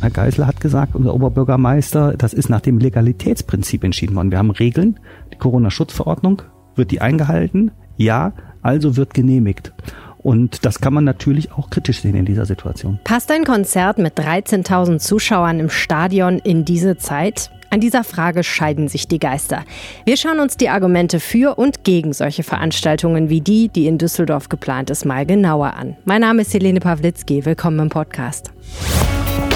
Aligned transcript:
Herr 0.00 0.10
Geisler 0.10 0.46
hat 0.46 0.60
gesagt, 0.60 0.94
unser 0.94 1.14
Oberbürgermeister, 1.14 2.14
das 2.16 2.34
ist 2.34 2.48
nach 2.48 2.60
dem 2.60 2.78
Legalitätsprinzip 2.78 3.82
entschieden 3.82 4.14
worden. 4.14 4.30
Wir 4.30 4.38
haben 4.38 4.50
Regeln, 4.50 5.00
die 5.32 5.38
Corona-Schutzverordnung, 5.38 6.42
wird 6.74 6.90
die 6.90 7.00
eingehalten? 7.00 7.70
Ja, 7.96 8.32
also 8.60 8.96
wird 8.96 9.14
genehmigt. 9.14 9.72
Und 10.18 10.66
das 10.66 10.80
kann 10.80 10.92
man 10.92 11.04
natürlich 11.04 11.52
auch 11.52 11.70
kritisch 11.70 12.02
sehen 12.02 12.16
in 12.16 12.26
dieser 12.26 12.46
Situation. 12.46 12.98
Passt 13.04 13.30
ein 13.30 13.44
Konzert 13.44 13.98
mit 13.98 14.18
13.000 14.18 14.98
Zuschauern 14.98 15.60
im 15.60 15.70
Stadion 15.70 16.38
in 16.40 16.64
diese 16.64 16.98
Zeit? 16.98 17.50
An 17.70 17.80
dieser 17.80 18.04
Frage 18.04 18.44
scheiden 18.44 18.88
sich 18.88 19.08
die 19.08 19.18
Geister. 19.18 19.64
Wir 20.04 20.16
schauen 20.16 20.40
uns 20.40 20.56
die 20.56 20.68
Argumente 20.68 21.20
für 21.20 21.58
und 21.58 21.84
gegen 21.84 22.12
solche 22.12 22.42
Veranstaltungen 22.42 23.28
wie 23.28 23.40
die, 23.40 23.68
die 23.68 23.86
in 23.86 23.98
Düsseldorf 23.98 24.48
geplant 24.48 24.90
ist, 24.90 25.04
mal 25.04 25.26
genauer 25.26 25.74
an. 25.74 25.96
Mein 26.04 26.20
Name 26.20 26.42
ist 26.42 26.52
Helene 26.52 26.80
Pawlitzki. 26.80 27.44
Willkommen 27.44 27.78
im 27.78 27.88
Podcast. 27.88 28.52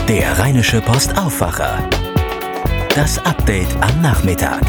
Der 0.09 0.39
Rheinische 0.39 0.81
Post 0.81 1.17
Aufwacher. 1.17 1.89
Das 2.95 3.19
Update 3.25 3.69
am 3.81 4.03
Nachmittag. 4.03 4.61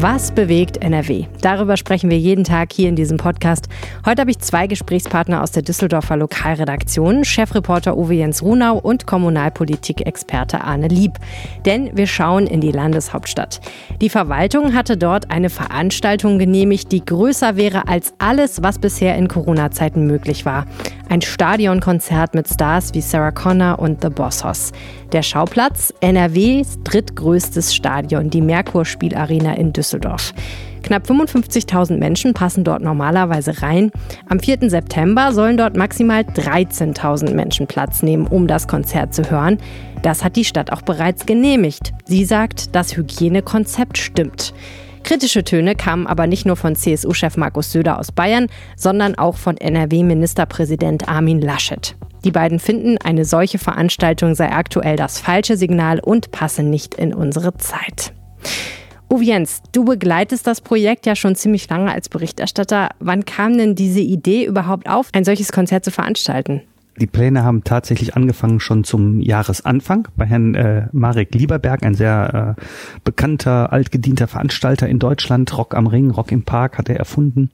Was 0.00 0.30
bewegt 0.30 0.76
NRW? 0.76 1.24
Darüber 1.40 1.76
sprechen 1.76 2.08
wir 2.08 2.20
jeden 2.20 2.44
Tag 2.44 2.72
hier 2.72 2.88
in 2.88 2.94
diesem 2.94 3.16
Podcast. 3.16 3.68
Heute 4.06 4.20
habe 4.20 4.30
ich 4.30 4.38
zwei 4.38 4.68
Gesprächspartner 4.68 5.42
aus 5.42 5.50
der 5.50 5.64
Düsseldorfer 5.64 6.16
Lokalredaktion, 6.16 7.24
Chefreporter 7.24 7.96
Uwe 7.96 8.14
Jens 8.14 8.40
Runau 8.40 8.78
und 8.78 9.08
Kommunalpolitik-Experte 9.08 10.62
Arne 10.62 10.86
Lieb. 10.86 11.14
Denn 11.66 11.96
wir 11.96 12.06
schauen 12.06 12.46
in 12.46 12.60
die 12.60 12.70
Landeshauptstadt. 12.70 13.60
Die 14.00 14.08
Verwaltung 14.08 14.72
hatte 14.72 14.96
dort 14.96 15.32
eine 15.32 15.50
Veranstaltung 15.50 16.38
genehmigt, 16.38 16.92
die 16.92 17.04
größer 17.04 17.56
wäre 17.56 17.88
als 17.88 18.14
alles, 18.18 18.62
was 18.62 18.78
bisher 18.78 19.16
in 19.16 19.26
Corona-Zeiten 19.26 20.06
möglich 20.06 20.46
war. 20.46 20.66
Ein 21.08 21.22
Stadionkonzert 21.22 22.36
mit 22.36 22.46
Stars 22.46 22.94
wie 22.94 23.00
Sarah 23.00 23.32
Connor 23.32 23.80
und 23.80 24.02
The 24.02 24.10
Boss 24.10 24.44
Hoss. 24.44 24.70
Der 25.12 25.22
Schauplatz 25.22 25.94
NRWs 26.02 26.80
drittgrößtes 26.84 27.74
Stadion, 27.74 28.28
die 28.28 28.42
Merkur-Spielarena 28.42 29.54
in 29.54 29.72
Düsseldorf. 29.72 30.34
Knapp 30.82 31.08
55.000 31.08 31.96
Menschen 31.96 32.34
passen 32.34 32.62
dort 32.62 32.82
normalerweise 32.82 33.62
rein. 33.62 33.90
Am 34.28 34.38
4. 34.38 34.68
September 34.68 35.32
sollen 35.32 35.56
dort 35.56 35.78
maximal 35.78 36.20
13.000 36.20 37.32
Menschen 37.32 37.66
Platz 37.66 38.02
nehmen, 38.02 38.26
um 38.26 38.46
das 38.46 38.68
Konzert 38.68 39.14
zu 39.14 39.30
hören. 39.30 39.56
Das 40.02 40.24
hat 40.24 40.36
die 40.36 40.44
Stadt 40.44 40.70
auch 40.72 40.82
bereits 40.82 41.24
genehmigt. 41.24 41.92
Sie 42.04 42.26
sagt, 42.26 42.74
das 42.74 42.94
Hygienekonzept 42.94 43.96
stimmt. 43.96 44.52
Kritische 45.04 45.42
Töne 45.42 45.74
kamen 45.74 46.06
aber 46.06 46.26
nicht 46.26 46.44
nur 46.44 46.56
von 46.56 46.76
CSU-Chef 46.76 47.38
Markus 47.38 47.72
Söder 47.72 47.98
aus 47.98 48.12
Bayern, 48.12 48.48
sondern 48.76 49.14
auch 49.14 49.36
von 49.36 49.56
NRW-Ministerpräsident 49.56 51.08
Armin 51.08 51.40
Laschet. 51.40 51.96
Die 52.24 52.30
beiden 52.30 52.58
finden, 52.58 52.98
eine 52.98 53.24
solche 53.24 53.58
Veranstaltung 53.58 54.34
sei 54.34 54.50
aktuell 54.50 54.96
das 54.96 55.20
falsche 55.20 55.56
Signal 55.56 56.00
und 56.00 56.30
passe 56.30 56.62
nicht 56.62 56.94
in 56.94 57.14
unsere 57.14 57.56
Zeit. 57.56 58.12
Uwe 59.10 59.24
Jens, 59.24 59.62
du 59.72 59.84
begleitest 59.84 60.46
das 60.46 60.60
Projekt 60.60 61.06
ja 61.06 61.16
schon 61.16 61.34
ziemlich 61.34 61.68
lange 61.70 61.90
als 61.90 62.10
Berichterstatter. 62.10 62.90
Wann 62.98 63.24
kam 63.24 63.56
denn 63.56 63.74
diese 63.74 64.00
Idee 64.00 64.44
überhaupt 64.44 64.88
auf, 64.88 65.08
ein 65.14 65.24
solches 65.24 65.50
Konzert 65.50 65.84
zu 65.84 65.90
veranstalten? 65.90 66.62
Die 67.00 67.06
Pläne 67.06 67.44
haben 67.44 67.62
tatsächlich 67.62 68.16
angefangen 68.16 68.58
schon 68.60 68.82
zum 68.82 69.20
Jahresanfang 69.20 70.08
bei 70.16 70.26
Herrn 70.26 70.54
äh, 70.54 70.88
Marek 70.92 71.32
Lieberberg, 71.34 71.84
ein 71.84 71.94
sehr 71.94 72.56
äh, 72.58 72.62
bekannter, 73.04 73.72
altgedienter 73.72 74.26
Veranstalter 74.26 74.88
in 74.88 74.98
Deutschland. 74.98 75.56
Rock 75.56 75.74
am 75.74 75.86
Ring, 75.86 76.10
Rock 76.10 76.32
im 76.32 76.42
Park 76.42 76.76
hat 76.76 76.88
er 76.88 76.96
erfunden. 76.96 77.50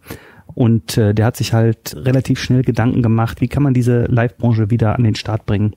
Und 0.55 0.97
äh, 0.97 1.15
der 1.15 1.27
hat 1.27 1.37
sich 1.37 1.53
halt 1.53 1.95
relativ 1.97 2.41
schnell 2.41 2.63
Gedanken 2.63 3.03
gemacht, 3.03 3.41
wie 3.41 3.49
kann 3.49 3.63
man 3.63 3.75
diese 3.75 4.05
Live-Branche 4.05 4.71
wieder 4.71 4.95
an 4.95 5.05
den 5.05 5.15
Start 5.15 5.47
bringen. 5.47 5.75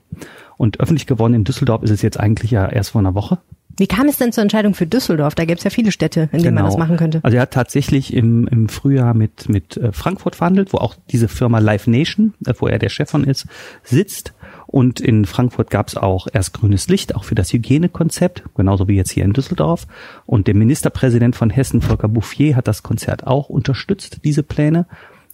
Und 0.56 0.80
öffentlich 0.80 1.06
geworden 1.06 1.34
in 1.34 1.44
Düsseldorf 1.44 1.82
ist 1.82 1.90
es 1.90 2.02
jetzt 2.02 2.18
eigentlich 2.18 2.50
ja 2.50 2.68
erst 2.68 2.90
vor 2.90 3.00
einer 3.00 3.14
Woche. 3.14 3.38
Wie 3.78 3.86
kam 3.86 4.08
es 4.08 4.16
denn 4.16 4.32
zur 4.32 4.42
Entscheidung 4.42 4.74
für 4.74 4.86
Düsseldorf? 4.86 5.36
Da 5.36 5.44
gibt 5.44 5.58
es 5.58 5.64
ja 5.64 5.70
viele 5.70 5.92
Städte, 5.92 6.22
in 6.32 6.40
denen 6.40 6.42
genau. 6.42 6.62
man 6.62 6.64
das 6.70 6.78
machen 6.78 6.96
könnte. 6.96 7.20
Also 7.22 7.36
er 7.36 7.42
hat 7.42 7.52
tatsächlich 7.52 8.12
im, 8.12 8.48
im 8.48 8.68
Frühjahr 8.68 9.14
mit, 9.14 9.48
mit 9.48 9.76
äh, 9.76 9.92
Frankfurt 9.92 10.34
verhandelt, 10.34 10.72
wo 10.72 10.78
auch 10.78 10.96
diese 11.10 11.28
Firma 11.28 11.60
Live 11.60 11.86
Nation, 11.86 12.34
äh, 12.44 12.54
wo 12.58 12.66
er 12.66 12.80
der 12.80 12.88
Chef 12.88 13.08
von 13.08 13.22
ist, 13.22 13.46
sitzt. 13.84 14.34
Und 14.70 15.00
in 15.00 15.24
Frankfurt 15.24 15.70
gab 15.70 15.88
es 15.88 15.96
auch 15.96 16.28
erst 16.30 16.52
grünes 16.52 16.88
Licht, 16.88 17.16
auch 17.16 17.24
für 17.24 17.34
das 17.34 17.54
Hygienekonzept, 17.54 18.44
genauso 18.54 18.86
wie 18.86 18.96
jetzt 18.96 19.10
hier 19.10 19.24
in 19.24 19.32
Düsseldorf. 19.32 19.86
Und 20.26 20.46
der 20.46 20.54
Ministerpräsident 20.54 21.34
von 21.34 21.48
Hessen, 21.48 21.80
Volker 21.80 22.08
Bouffier, 22.08 22.54
hat 22.54 22.68
das 22.68 22.82
Konzert 22.82 23.26
auch 23.26 23.48
unterstützt, 23.48 24.20
diese 24.24 24.42
Pläne. 24.42 24.84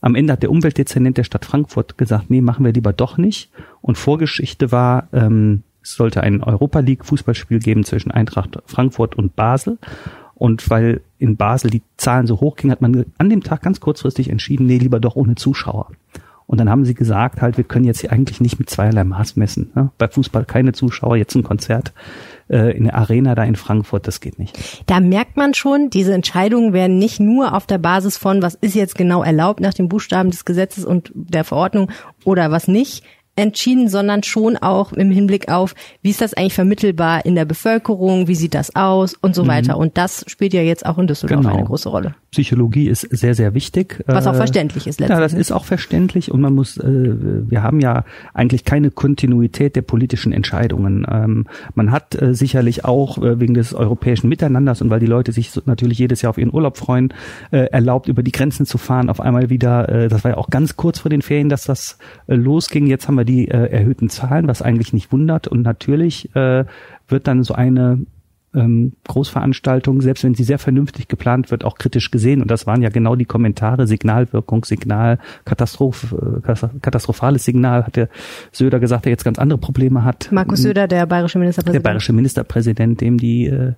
Am 0.01 0.15
Ende 0.15 0.35
hat 0.35 0.45
der 0.45 0.53
Umweltdezernent 0.53 1.19
der 1.19 1.25
Stadt 1.25 1.45
Frankfurt 1.45 1.99
gesagt, 1.99 2.31
nee, 2.31 2.41
machen 2.41 2.65
wir 2.65 2.73
lieber 2.73 2.93
doch 2.93 3.19
nicht. 3.19 3.51
Und 3.81 3.99
Vorgeschichte 3.99 4.71
war, 4.71 5.09
ähm, 5.13 5.65
es 5.83 5.97
sollte 5.97 6.23
ein 6.23 6.45
Europa 6.45 6.79
League 6.79 7.05
Fußballspiel 7.05 7.59
geben 7.59 7.83
zwischen 7.83 8.13
Eintracht 8.13 8.63
Frankfurt 8.67 9.17
und 9.17 9.35
Basel. 9.35 9.79
Und 10.37 10.71
weil 10.71 11.01
in 11.19 11.37
Basel 11.37 11.71
die 11.71 11.83
Zahlen 11.97 12.29
so 12.29 12.41
hoch 12.41 12.55
gingen, 12.55 12.71
hat 12.71 12.83
man 12.83 13.07
an 13.19 13.31
dem 13.31 13.43
Tag 13.43 13.63
ganz 13.63 13.81
kurzfristig 13.81 14.31
entschieden, 14.31 14.67
nee, 14.67 14.79
lieber 14.79 15.01
doch 15.01 15.17
ohne 15.17 15.35
Zuschauer. 15.35 15.89
Und 16.55 16.59
dann 16.59 16.71
haben 16.71 16.85
sie 16.85 16.95
gesagt, 16.95 17.43
halt, 17.43 17.57
wir 17.57 17.65
können 17.65 17.85
jetzt 17.85 18.03
hier 18.03 18.13
eigentlich 18.13 18.41
nicht 18.41 18.61
mit 18.61 18.71
zweierlei 18.71 19.03
Maß 19.03 19.35
messen. 19.35 19.73
Ne? 19.75 19.91
Bei 19.99 20.07
Fußball 20.07 20.45
keine 20.45 20.73
Zuschauer, 20.73 21.17
jetzt 21.17 21.35
ein 21.35 21.43
Konzert 21.43 21.93
äh, 22.49 22.77
in 22.77 22.85
der 22.85 22.95
Arena 22.95 23.35
da 23.35 23.43
in 23.43 23.57
Frankfurt, 23.57 24.07
das 24.07 24.21
geht 24.21 24.39
nicht. 24.39 24.57
Da 24.87 25.01
merkt 25.01 25.37
man 25.37 25.53
schon, 25.53 25.91
diese 25.91 26.15
Entscheidungen 26.15 26.73
werden 26.73 26.97
nicht 26.97 27.19
nur 27.19 27.57
auf 27.57 27.67
der 27.67 27.79
Basis 27.79 28.17
von, 28.19 28.41
was 28.41 28.55
ist 28.55 28.77
jetzt 28.77 28.95
genau 28.95 29.25
erlaubt 29.25 29.59
nach 29.59 29.75
den 29.75 29.89
Buchstaben 29.89 30.31
des 30.31 30.45
Gesetzes 30.45 30.85
und 30.85 31.11
der 31.13 31.43
Verordnung 31.43 31.91
oder 32.23 32.53
was 32.53 32.69
nicht, 32.69 33.03
entschieden, 33.35 33.89
sondern 33.89 34.23
schon 34.23 34.57
auch 34.57 34.93
im 34.93 35.11
Hinblick 35.11 35.49
auf, 35.49 35.75
wie 36.03 36.11
ist 36.11 36.21
das 36.21 36.35
eigentlich 36.35 36.55
vermittelbar 36.55 37.27
in 37.27 37.35
der 37.35 37.45
Bevölkerung, 37.45 38.29
wie 38.29 38.37
sieht 38.37 38.55
das 38.55 38.77
aus 38.77 39.15
und 39.15 39.35
so 39.35 39.43
mhm. 39.43 39.49
weiter. 39.49 39.77
Und 39.77 39.99
das 39.99 40.25
spielt 40.29 40.55
ja 40.55 40.63
jetzt 40.63 40.87
auch 40.87 40.99
in 40.99 41.09
Düsseldorf 41.09 41.41
genau. 41.41 41.57
eine 41.57 41.65
große 41.65 41.89
Rolle. 41.89 42.15
Psychologie 42.35 42.89
ist 42.89 43.03
sehr, 43.03 43.37
sehr 43.37 43.55
wichtig. 43.55 44.03
Was 44.07 44.27
auch 44.27 44.35
äh, 44.35 44.39
verständlich 44.39 44.89
ist 44.89 44.99
letztendlich. 44.99 45.17
Ja, 45.17 45.21
das 45.21 45.33
ist 45.33 45.53
auch 45.53 45.65
verständlich 45.65 46.33
und 46.33 46.41
man 46.41 46.53
muss, 46.53 46.77
äh, 46.77 47.15
wir 47.49 47.63
haben 47.63 47.79
ja 47.79 48.05
eigentlich 48.33 48.65
keine 48.65 48.91
Kontinuität 48.91 49.77
der 49.77 49.83
politischen 49.83 50.33
Entscheidungen. 50.33 51.07
Ähm, 51.09 51.47
man 51.77 51.93
hat 51.93 52.21
äh, 52.21 52.35
sicherlich 52.35 52.85
auch 52.85 53.19
wegen 53.21 53.55
des 53.55 53.73
europäischen 53.73 54.29
Miteinanders 54.29 54.83
und 54.83 54.91
weil 54.91 54.99
die 54.99 55.07
Leute 55.07 55.31
sich 55.31 55.53
natürlich 55.65 55.99
jedes 55.99 56.23
Jahr 56.23 56.31
auf 56.31 56.39
ihren 56.39 56.53
Urlaub 56.53 56.77
freuen, 56.77 57.15
erlaubt, 57.51 58.09
über 58.09 58.23
die 58.23 58.33
Grenzen 58.33 58.67
zu 58.67 58.79
fahren, 58.79 59.09
auf 59.09 59.21
einmal 59.21 59.51
wieder, 59.51 60.09
das 60.09 60.25
war 60.25 60.33
ja 60.33 60.37
auch 60.37 60.51
ganz 60.51 60.77
kurz 60.77 60.99
vor 60.99 61.11
den 61.11 61.23
Ferien, 61.23 61.49
dass 61.49 61.65
das 61.65 61.99
losging. 62.27 62.87
Jetzt 62.87 63.07
haben 63.07 63.15
wir 63.15 63.25
die 63.25 63.49
erhöhten 63.49 64.09
Zahlen, 64.09 64.49
was 64.49 64.63
eigentlich 64.63 64.93
nicht 64.93 65.13
wundert 65.13 65.47
und 65.47 65.63
natürlich 65.63 66.31
wird 66.35 67.29
dann 67.29 67.45
so 67.45 67.55
eine 67.55 68.05
ähm, 68.55 68.93
Großveranstaltung, 69.09 70.01
selbst 70.01 70.25
wenn 70.25 70.35
sie 70.35 70.45
sehr 70.45 70.59
vernünftig 70.59 71.09
geplant 71.09 71.51
wird, 71.51 71.65
auch 71.65 71.77
kritisch 71.77 72.11
gesehen. 72.11 72.43
Und 72.43 72.51
das 72.51 72.67
waren 72.67 72.83
ja 72.83 72.89
genau 72.89 73.17
die 73.17 73.25
Kommentare, 73.25 73.87
Signalwirkung, 73.87 74.65
Signal, 74.65 75.19
Katastroph, 75.45 76.13
äh, 76.13 76.55
katastrophales 76.81 77.45
Signal, 77.45 77.85
hat 77.85 77.97
der 77.97 78.09
Söder 78.53 78.81
gesagt, 78.81 79.05
der 79.05 79.11
jetzt 79.11 79.25
ganz 79.25 79.39
andere 79.39 79.59
Probleme 79.59 80.05
hat. 80.05 80.31
Markus 80.31 80.63
Söder, 80.63 80.89
der 80.89 81.07
bayerische 81.07 81.39
Ministerpräsident. 81.39 81.85
Der 81.85 81.89
bayerische 81.89 82.13
Ministerpräsident, 82.13 83.01
dem 83.01 83.19
die, 83.19 83.47
äh, 83.47 83.73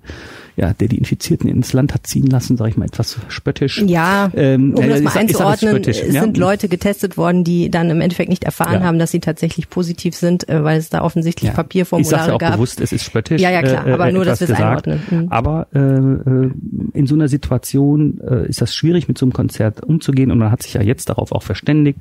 ja, 0.56 0.72
der 0.72 0.88
die 0.88 0.98
Infizierten 0.98 1.48
ins 1.48 1.72
Land 1.72 1.94
hat 1.94 2.06
ziehen 2.06 2.26
lassen, 2.26 2.56
sage 2.56 2.70
ich 2.70 2.76
mal 2.76 2.86
etwas 2.86 3.18
spöttisch. 3.28 3.82
Ja, 3.86 4.30
ähm, 4.34 4.74
um 4.74 4.88
das 4.88 5.02
mal 5.02 5.16
einzuordnen, 5.16 5.82
es 5.84 5.98
sind 5.98 6.36
ja? 6.36 6.42
Leute 6.42 6.68
getestet 6.68 7.16
worden, 7.16 7.44
die 7.44 7.70
dann 7.70 7.90
im 7.90 8.00
Endeffekt 8.00 8.30
nicht 8.30 8.44
erfahren 8.44 8.80
ja. 8.80 8.86
haben, 8.86 8.98
dass 8.98 9.10
sie 9.10 9.20
tatsächlich 9.20 9.68
positiv 9.68 10.14
sind, 10.14 10.48
äh, 10.48 10.64
weil 10.64 10.78
es 10.78 10.88
da 10.88 11.02
offensichtlich 11.02 11.50
ja. 11.50 11.54
Papierformulare 11.54 12.22
ich 12.22 12.28
ja 12.28 12.34
auch 12.34 12.38
gab. 12.38 12.52
bewusst, 12.54 12.80
es 12.80 12.92
ist 12.92 13.04
spöttisch. 13.04 13.40
Ja, 13.40 13.50
ja, 13.50 13.62
klar, 13.62 13.86
aber 13.86 14.08
äh, 14.08 14.12
nur, 14.12 14.24
dass 14.24 14.40
wir 14.40 14.48
es 14.48 14.58
einordnen. 14.66 15.00
Mhm. 15.10 15.28
Aber 15.30 15.66
äh, 15.74 15.78
äh, 15.78 16.50
in 16.92 17.06
so 17.06 17.14
einer 17.14 17.28
Situation 17.28 18.20
äh, 18.20 18.48
ist 18.48 18.60
das 18.60 18.74
schwierig, 18.74 19.08
mit 19.08 19.18
so 19.18 19.26
einem 19.26 19.32
Konzert 19.32 19.82
umzugehen 19.82 20.30
und 20.30 20.38
man 20.38 20.50
hat 20.50 20.62
sich 20.62 20.74
ja 20.74 20.82
jetzt 20.82 21.08
darauf 21.08 21.32
auch 21.32 21.42
verständigt, 21.42 21.98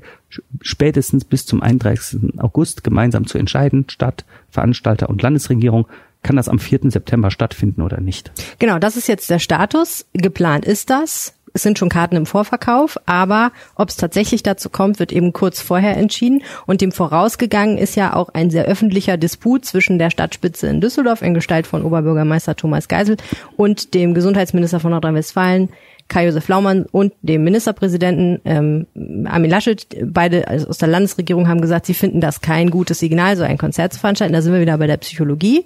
spätestens 0.62 1.26
bis 1.26 1.46
zum 1.46 1.62
31. 1.62 2.40
August 2.40 2.84
gemeinsam 2.84 3.28
zu 3.28 3.38
entscheiden, 3.38 3.86
Stadt, 3.90 4.26
Veranstalter 4.50 5.10
und 5.10 5.22
Landesregierung, 5.22 5.88
kann 6.24 6.36
das 6.36 6.50
am 6.50 6.58
4. 6.58 6.90
September 6.90 7.30
stattfinden 7.30 7.82
oder 7.82 8.02
nicht. 8.02 8.32
Genau, 8.58 8.80
das 8.80 8.98
ist 8.98 9.08
jetzt 9.08 9.30
der 9.30 9.40
Status. 9.40 10.08
Geplant 10.14 10.66
ist 10.66 10.90
das. 10.90 11.36
Es 11.56 11.64
sind 11.64 11.80
schon 11.80 11.88
Karten 11.88 12.18
im 12.18 12.26
Vorverkauf, 12.26 13.00
aber 13.06 13.54
ob 13.76 13.88
es 13.88 13.96
tatsächlich 13.96 14.44
dazu 14.44 14.70
kommt, 14.70 15.00
wird 15.00 15.14
eben 15.14 15.32
kurz 15.32 15.62
vorher 15.62 15.96
entschieden. 15.96 16.44
Und 16.66 16.82
dem 16.82 16.92
vorausgegangen 16.92 17.78
ist 17.78 17.96
ja 17.96 18.14
auch 18.14 18.28
ein 18.34 18.50
sehr 18.50 18.66
öffentlicher 18.66 19.16
Disput 19.16 19.64
zwischen 19.64 19.98
der 19.98 20.10
Stadtspitze 20.10 20.68
in 20.68 20.82
Düsseldorf 20.82 21.22
in 21.22 21.34
Gestalt 21.34 21.66
von 21.66 21.84
Oberbürgermeister 21.84 22.58
Thomas 22.58 22.90
Geisel 22.90 23.16
und 23.56 23.94
dem 23.94 24.14
Gesundheitsminister 24.14 24.82
von 24.82 24.92
Nordrhein-Westfalen, 24.92 25.70
Kai-Josef 26.10 26.48
Laumann 26.50 26.86
und 26.92 27.14
dem 27.22 27.46
Ministerpräsidenten 27.46 28.42
ähm, 28.44 29.26
Armin 29.26 29.50
Laschet, 29.50 29.88
beide 30.04 30.50
also 30.50 30.68
aus 30.68 30.78
der 30.78 30.90
Landesregierung 30.90 31.48
haben 31.48 31.62
gesagt, 31.62 31.86
sie 31.86 31.94
finden 31.94 32.20
das 32.20 32.42
kein 32.42 32.70
gutes 32.70 33.00
Signal, 33.00 33.38
so 33.38 33.44
ein 33.44 33.58
Konzert 33.58 33.94
zu 33.94 34.00
veranstalten. 34.02 34.34
Da 34.34 34.42
sind 34.42 34.52
wir 34.52 34.62
wieder 34.62 34.78
bei 34.78 34.88
der 34.88 34.98
Psychologie. 34.98 35.66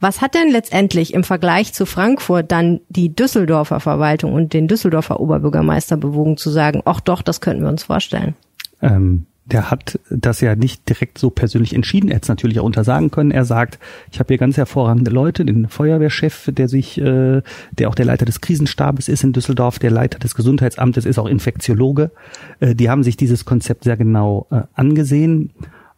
Was 0.00 0.20
hat 0.20 0.34
denn 0.34 0.50
letztendlich 0.50 1.14
im 1.14 1.24
Vergleich 1.24 1.72
zu 1.72 1.86
Frankfurt 1.86 2.52
dann 2.52 2.80
die 2.88 3.14
Düsseldorfer 3.14 3.80
Verwaltung 3.80 4.34
und 4.34 4.52
den 4.52 4.68
Düsseldorfer 4.68 5.20
Oberbürgermeister 5.20 5.96
bewogen 5.96 6.36
zu 6.36 6.50
sagen, 6.50 6.82
ach 6.84 7.00
doch, 7.00 7.22
das 7.22 7.40
könnten 7.40 7.62
wir 7.62 7.70
uns 7.70 7.84
vorstellen? 7.84 8.34
Ähm, 8.82 9.26
der 9.46 9.70
hat 9.70 9.98
das 10.10 10.40
ja 10.40 10.56
nicht 10.56 10.88
direkt 10.88 11.18
so 11.18 11.30
persönlich 11.30 11.72
entschieden. 11.72 12.08
Er 12.08 12.16
hätte 12.16 12.24
es 12.24 12.28
natürlich 12.28 12.58
auch 12.58 12.64
untersagen 12.64 13.10
können. 13.10 13.30
Er 13.30 13.44
sagt, 13.44 13.78
ich 14.10 14.18
habe 14.18 14.28
hier 14.28 14.38
ganz 14.38 14.56
hervorragende 14.56 15.10
Leute, 15.10 15.44
den 15.44 15.68
Feuerwehrchef, 15.68 16.50
der 16.52 16.68
sich, 16.68 16.98
äh, 16.98 17.42
der 17.72 17.88
auch 17.88 17.94
der 17.94 18.06
Leiter 18.06 18.26
des 18.26 18.40
Krisenstabes 18.40 19.08
ist 19.08 19.22
in 19.22 19.32
Düsseldorf, 19.32 19.78
der 19.78 19.92
Leiter 19.92 20.18
des 20.18 20.34
Gesundheitsamtes 20.34 21.06
ist 21.06 21.18
auch 21.18 21.28
Infektiologe. 21.28 22.10
Äh, 22.58 22.74
die 22.74 22.90
haben 22.90 23.04
sich 23.04 23.16
dieses 23.16 23.44
Konzept 23.44 23.84
sehr 23.84 23.96
genau 23.96 24.46
äh, 24.50 24.62
angesehen. 24.74 25.52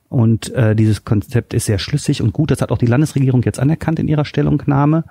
Und 0.09 0.53
äh, 0.55 0.75
dieses 0.75 1.05
Konzept 1.05 1.55
ist 1.55 1.67
sehr 1.67 1.79
schlüssig 1.79 2.23
und 2.23 2.33
gut. 2.33 2.51
Das 2.51 2.63
hat 2.63 2.71
auch 2.71 2.79
die 2.79 2.87
Landesregierung 2.87 3.43
jetzt 3.43 3.61
anerkannt 3.61 3.99
in 3.99 4.09
ihrer 4.09 4.25
Stellungnahme. 4.25 5.05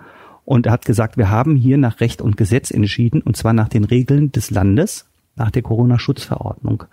Und 0.45 0.65
er 0.65 0.71
hat 0.71 0.85
gesagt, 0.85 1.17
wir 1.17 1.29
haben 1.29 1.55
hier 1.55 1.77
nach 1.77 1.99
Recht 1.99 2.21
und 2.21 2.37
Gesetz 2.37 2.71
entschieden, 2.71 3.21
und 3.21 3.35
zwar 3.35 3.53
nach 3.53 3.67
den 3.67 3.83
Regeln 3.83 4.31
des 4.31 4.49
Landes, 4.49 5.05
nach 5.35 5.51
der 5.51 5.61
Corona-Schutzverordnung. 5.61 6.85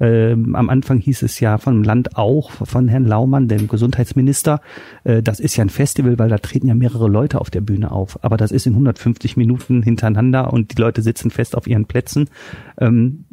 Ähm, 0.00 0.54
am 0.54 0.68
Anfang 0.70 0.98
hieß 0.98 1.22
es 1.22 1.40
ja 1.40 1.58
vom 1.58 1.82
Land 1.82 2.16
auch, 2.16 2.50
von 2.50 2.86
Herrn 2.86 3.04
Laumann, 3.04 3.48
dem 3.48 3.66
Gesundheitsminister, 3.66 4.60
äh, 5.04 5.22
das 5.22 5.40
ist 5.40 5.56
ja 5.56 5.64
ein 5.64 5.70
Festival, 5.70 6.18
weil 6.18 6.28
da 6.28 6.38
treten 6.38 6.68
ja 6.68 6.74
mehrere 6.74 7.08
Leute 7.08 7.40
auf 7.40 7.50
der 7.50 7.62
Bühne 7.62 7.90
auf. 7.90 8.22
Aber 8.22 8.36
das 8.36 8.52
ist 8.52 8.66
in 8.66 8.74
150 8.74 9.36
Minuten 9.36 9.82
hintereinander 9.82 10.52
und 10.52 10.76
die 10.76 10.80
Leute 10.80 11.02
sitzen 11.02 11.30
fest 11.30 11.56
auf 11.56 11.66
ihren 11.66 11.86
Plätzen. 11.86 12.30
Ähm, 12.78 13.24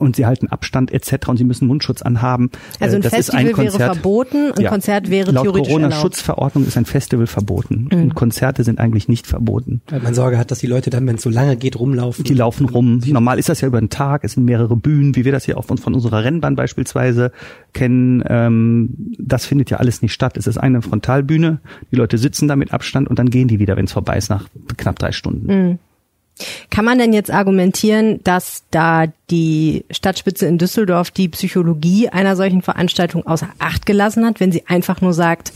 und 0.00 0.16
sie 0.16 0.26
halten 0.26 0.48
Abstand 0.48 0.92
etc. 0.92 1.28
und 1.28 1.36
sie 1.36 1.44
müssen 1.44 1.66
Mundschutz 1.66 2.02
anhaben. 2.02 2.50
Also 2.78 2.96
ein 2.96 3.00
äh, 3.00 3.04
das 3.04 3.14
Festival 3.14 3.40
ein 3.40 3.52
Konzert, 3.52 3.78
wäre 3.78 3.94
verboten, 3.94 4.52
ein 4.56 4.62
ja, 4.62 4.70
Konzert 4.70 5.10
wäre 5.10 5.30
laut 5.30 5.44
theoretisch 5.44 5.68
Corona-Schutzverordnung 5.68 6.66
ist 6.66 6.76
ein 6.76 6.84
Festival 6.84 7.26
verboten 7.26 7.88
mhm. 7.90 8.02
und 8.02 8.14
Konzerte 8.14 8.64
sind 8.64 8.78
eigentlich 8.78 9.08
nicht 9.08 9.26
verboten. 9.26 9.82
Weil 9.88 10.00
man 10.00 10.14
Sorge 10.14 10.38
hat, 10.38 10.50
dass 10.50 10.60
die 10.60 10.66
Leute 10.66 10.90
dann, 10.90 11.06
wenn 11.06 11.16
es 11.16 11.22
so 11.22 11.30
lange 11.30 11.56
geht, 11.56 11.78
rumlaufen. 11.78 12.24
Die 12.24 12.34
laufen 12.34 12.68
rum. 12.68 13.00
Normal 13.06 13.38
ist 13.38 13.48
das 13.48 13.60
ja 13.60 13.68
über 13.68 13.80
den 13.80 13.90
Tag, 13.90 14.24
es 14.24 14.32
sind 14.32 14.44
mehrere 14.44 14.76
Bühnen, 14.76 15.16
wie 15.16 15.24
wir 15.24 15.32
das 15.32 15.44
hier 15.44 15.58
auch 15.58 15.64
von, 15.64 15.78
von 15.78 15.94
unserer 15.94 16.24
Rennbahn 16.24 16.56
beispielsweise 16.56 17.32
kennen. 17.72 18.22
Ähm, 18.26 19.14
das 19.18 19.46
findet 19.46 19.70
ja 19.70 19.78
alles 19.78 20.02
nicht 20.02 20.12
statt. 20.12 20.36
Es 20.36 20.46
ist 20.46 20.58
eine 20.58 20.82
Frontalbühne, 20.82 21.60
die 21.90 21.96
Leute 21.96 22.18
sitzen 22.18 22.48
da 22.48 22.56
mit 22.56 22.72
Abstand 22.72 23.08
und 23.08 23.18
dann 23.18 23.30
gehen 23.30 23.48
die 23.48 23.58
wieder, 23.58 23.76
wenn 23.76 23.84
es 23.84 23.92
vorbei 23.92 24.16
ist, 24.16 24.30
nach 24.30 24.48
knapp 24.76 24.98
drei 24.98 25.12
Stunden. 25.12 25.46
Mhm. 25.46 25.78
Kann 26.70 26.84
man 26.84 26.98
denn 26.98 27.12
jetzt 27.12 27.30
argumentieren, 27.30 28.20
dass 28.24 28.64
da 28.70 29.06
die 29.30 29.84
Stadtspitze 29.90 30.46
in 30.46 30.58
Düsseldorf 30.58 31.10
die 31.10 31.28
Psychologie 31.28 32.08
einer 32.08 32.36
solchen 32.36 32.62
Veranstaltung 32.62 33.26
außer 33.26 33.48
Acht 33.58 33.86
gelassen 33.86 34.24
hat, 34.24 34.40
wenn 34.40 34.52
sie 34.52 34.66
einfach 34.66 35.00
nur 35.00 35.12
sagt, 35.12 35.52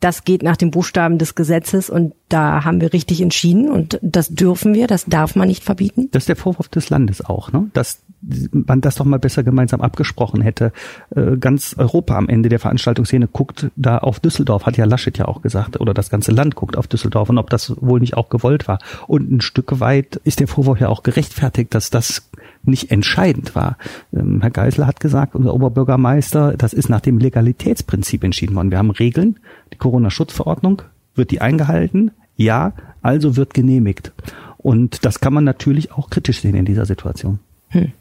das 0.00 0.24
geht 0.24 0.42
nach 0.42 0.56
dem 0.56 0.70
Buchstaben 0.70 1.18
des 1.18 1.34
Gesetzes 1.34 1.90
und 1.90 2.14
da 2.28 2.64
haben 2.64 2.80
wir 2.80 2.92
richtig 2.92 3.20
entschieden 3.20 3.70
und 3.70 3.98
das 4.02 4.30
dürfen 4.30 4.74
wir, 4.74 4.86
das 4.86 5.04
darf 5.04 5.36
man 5.36 5.48
nicht 5.48 5.62
verbieten? 5.62 6.08
Das 6.10 6.22
ist 6.22 6.28
der 6.28 6.36
Vorwurf 6.36 6.68
des 6.68 6.88
Landes 6.88 7.24
auch, 7.24 7.52
ne? 7.52 7.70
dass 7.74 8.00
man 8.22 8.80
das 8.80 8.96
doch 8.96 9.04
mal 9.04 9.18
besser 9.18 9.42
gemeinsam 9.42 9.80
abgesprochen 9.80 10.42
hätte. 10.42 10.72
Äh, 11.14 11.36
ganz 11.38 11.74
Europa 11.78 12.16
am 12.16 12.28
Ende 12.28 12.48
der 12.48 12.58
Veranstaltungsszene 12.58 13.28
guckt 13.28 13.70
da 13.76 13.98
auf 13.98 14.20
Düsseldorf, 14.20 14.66
hat 14.66 14.76
ja 14.76 14.84
Laschet 14.84 15.16
ja 15.16 15.26
auch 15.26 15.42
gesagt, 15.42 15.80
oder 15.80 15.94
das 15.94 16.10
ganze 16.10 16.32
Land 16.32 16.54
guckt 16.54 16.76
auf 16.76 16.86
Düsseldorf 16.86 17.30
und 17.30 17.38
ob 17.38 17.50
das 17.50 17.74
wohl 17.80 18.00
nicht 18.00 18.14
auch 18.14 18.28
gewollt 18.28 18.68
war. 18.68 18.78
Und 19.06 19.30
ein 19.30 19.40
Stück 19.40 19.80
weit 19.80 20.20
ist 20.24 20.40
der 20.40 20.48
Vorwurf 20.48 20.80
ja 20.80 20.88
auch 20.88 21.02
gerechtfertigt, 21.02 21.74
dass 21.74 21.90
das 21.90 22.30
nicht 22.62 22.90
entscheidend 22.90 23.54
war. 23.54 23.78
Ähm, 24.12 24.40
Herr 24.40 24.50
Geisler 24.50 24.86
hat 24.86 25.00
gesagt, 25.00 25.34
unser 25.34 25.54
Oberbürgermeister, 25.54 26.56
das 26.56 26.72
ist 26.72 26.88
nach 26.88 27.00
dem 27.00 27.18
Legalitätsprinzip 27.18 28.22
entschieden 28.22 28.54
worden. 28.54 28.70
Wir 28.70 28.78
haben 28.78 28.90
Regeln, 28.90 29.38
die 29.72 29.78
Corona-Schutzverordnung, 29.78 30.82
wird 31.14 31.30
die 31.30 31.40
eingehalten? 31.40 32.10
Ja, 32.36 32.72
also 33.02 33.36
wird 33.36 33.54
genehmigt. 33.54 34.12
Und 34.58 35.04
das 35.04 35.20
kann 35.20 35.32
man 35.32 35.44
natürlich 35.44 35.92
auch 35.92 36.10
kritisch 36.10 36.40
sehen 36.40 36.54
in 36.54 36.66
dieser 36.66 36.84
Situation. 36.84 37.38
Hm. 37.68 37.92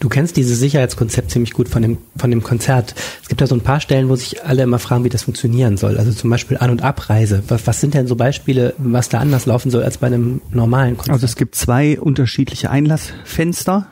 Du 0.00 0.08
kennst 0.08 0.36
dieses 0.36 0.58
Sicherheitskonzept 0.58 1.30
ziemlich 1.30 1.52
gut 1.52 1.68
von 1.68 1.80
dem, 1.80 1.98
von 2.16 2.28
dem 2.28 2.42
Konzert. 2.42 2.94
Es 3.22 3.28
gibt 3.28 3.40
da 3.40 3.46
so 3.46 3.54
ein 3.54 3.60
paar 3.60 3.80
Stellen, 3.80 4.08
wo 4.08 4.16
sich 4.16 4.44
alle 4.44 4.64
immer 4.64 4.80
fragen, 4.80 5.04
wie 5.04 5.08
das 5.08 5.22
funktionieren 5.22 5.76
soll. 5.76 5.96
Also 5.96 6.10
zum 6.10 6.28
Beispiel 6.28 6.56
An- 6.56 6.70
und 6.70 6.82
Abreise. 6.82 7.44
Was, 7.46 7.68
was 7.68 7.80
sind 7.80 7.94
denn 7.94 8.08
so 8.08 8.16
Beispiele, 8.16 8.74
was 8.78 9.08
da 9.08 9.20
anders 9.20 9.46
laufen 9.46 9.70
soll 9.70 9.84
als 9.84 9.98
bei 9.98 10.08
einem 10.08 10.40
normalen 10.50 10.96
Konzert? 10.96 11.14
Also 11.14 11.26
es 11.26 11.36
gibt 11.36 11.54
zwei 11.54 12.00
unterschiedliche 12.00 12.68
Einlassfenster. 12.68 13.86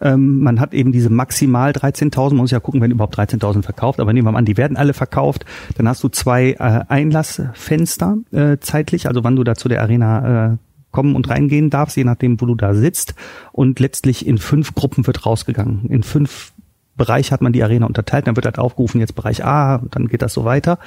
Ähm, 0.00 0.40
man 0.40 0.60
hat 0.60 0.74
eben 0.74 0.92
diese 0.92 1.10
maximal 1.10 1.72
13.000, 1.72 2.28
man 2.28 2.36
muss 2.36 2.50
ja 2.50 2.60
gucken, 2.60 2.80
wenn 2.80 2.90
überhaupt 2.90 3.18
13.000 3.18 3.62
verkauft, 3.62 4.00
aber 4.00 4.12
nehmen 4.12 4.26
wir 4.26 4.32
mal 4.32 4.38
an, 4.38 4.44
die 4.44 4.56
werden 4.56 4.76
alle 4.76 4.92
verkauft. 4.92 5.44
Dann 5.76 5.88
hast 5.88 6.04
du 6.04 6.08
zwei 6.08 6.50
äh, 6.52 6.84
Einlassfenster 6.88 8.18
äh, 8.32 8.58
zeitlich, 8.60 9.08
also 9.08 9.24
wann 9.24 9.34
du 9.34 9.44
da 9.44 9.54
zu 9.54 9.68
der 9.68 9.82
Arena 9.82 10.52
äh, 10.52 10.56
kommen 10.90 11.16
und 11.16 11.28
reingehen 11.28 11.70
darfst, 11.70 11.96
je 11.96 12.04
nachdem, 12.04 12.40
wo 12.40 12.46
du 12.46 12.54
da 12.54 12.74
sitzt. 12.74 13.14
Und 13.52 13.80
letztlich 13.80 14.26
in 14.26 14.38
fünf 14.38 14.74
Gruppen 14.74 15.06
wird 15.06 15.26
rausgegangen. 15.26 15.86
In 15.88 16.02
fünf 16.02 16.52
Bereiche 16.96 17.32
hat 17.32 17.42
man 17.42 17.52
die 17.52 17.62
Arena 17.62 17.86
unterteilt, 17.86 18.26
dann 18.26 18.36
wird 18.36 18.46
halt 18.46 18.58
aufgerufen, 18.58 19.00
jetzt 19.00 19.14
Bereich 19.14 19.44
A, 19.44 19.78
dann 19.90 20.08
geht 20.08 20.22
das 20.22 20.34
so 20.34 20.44
weiter. 20.44 20.78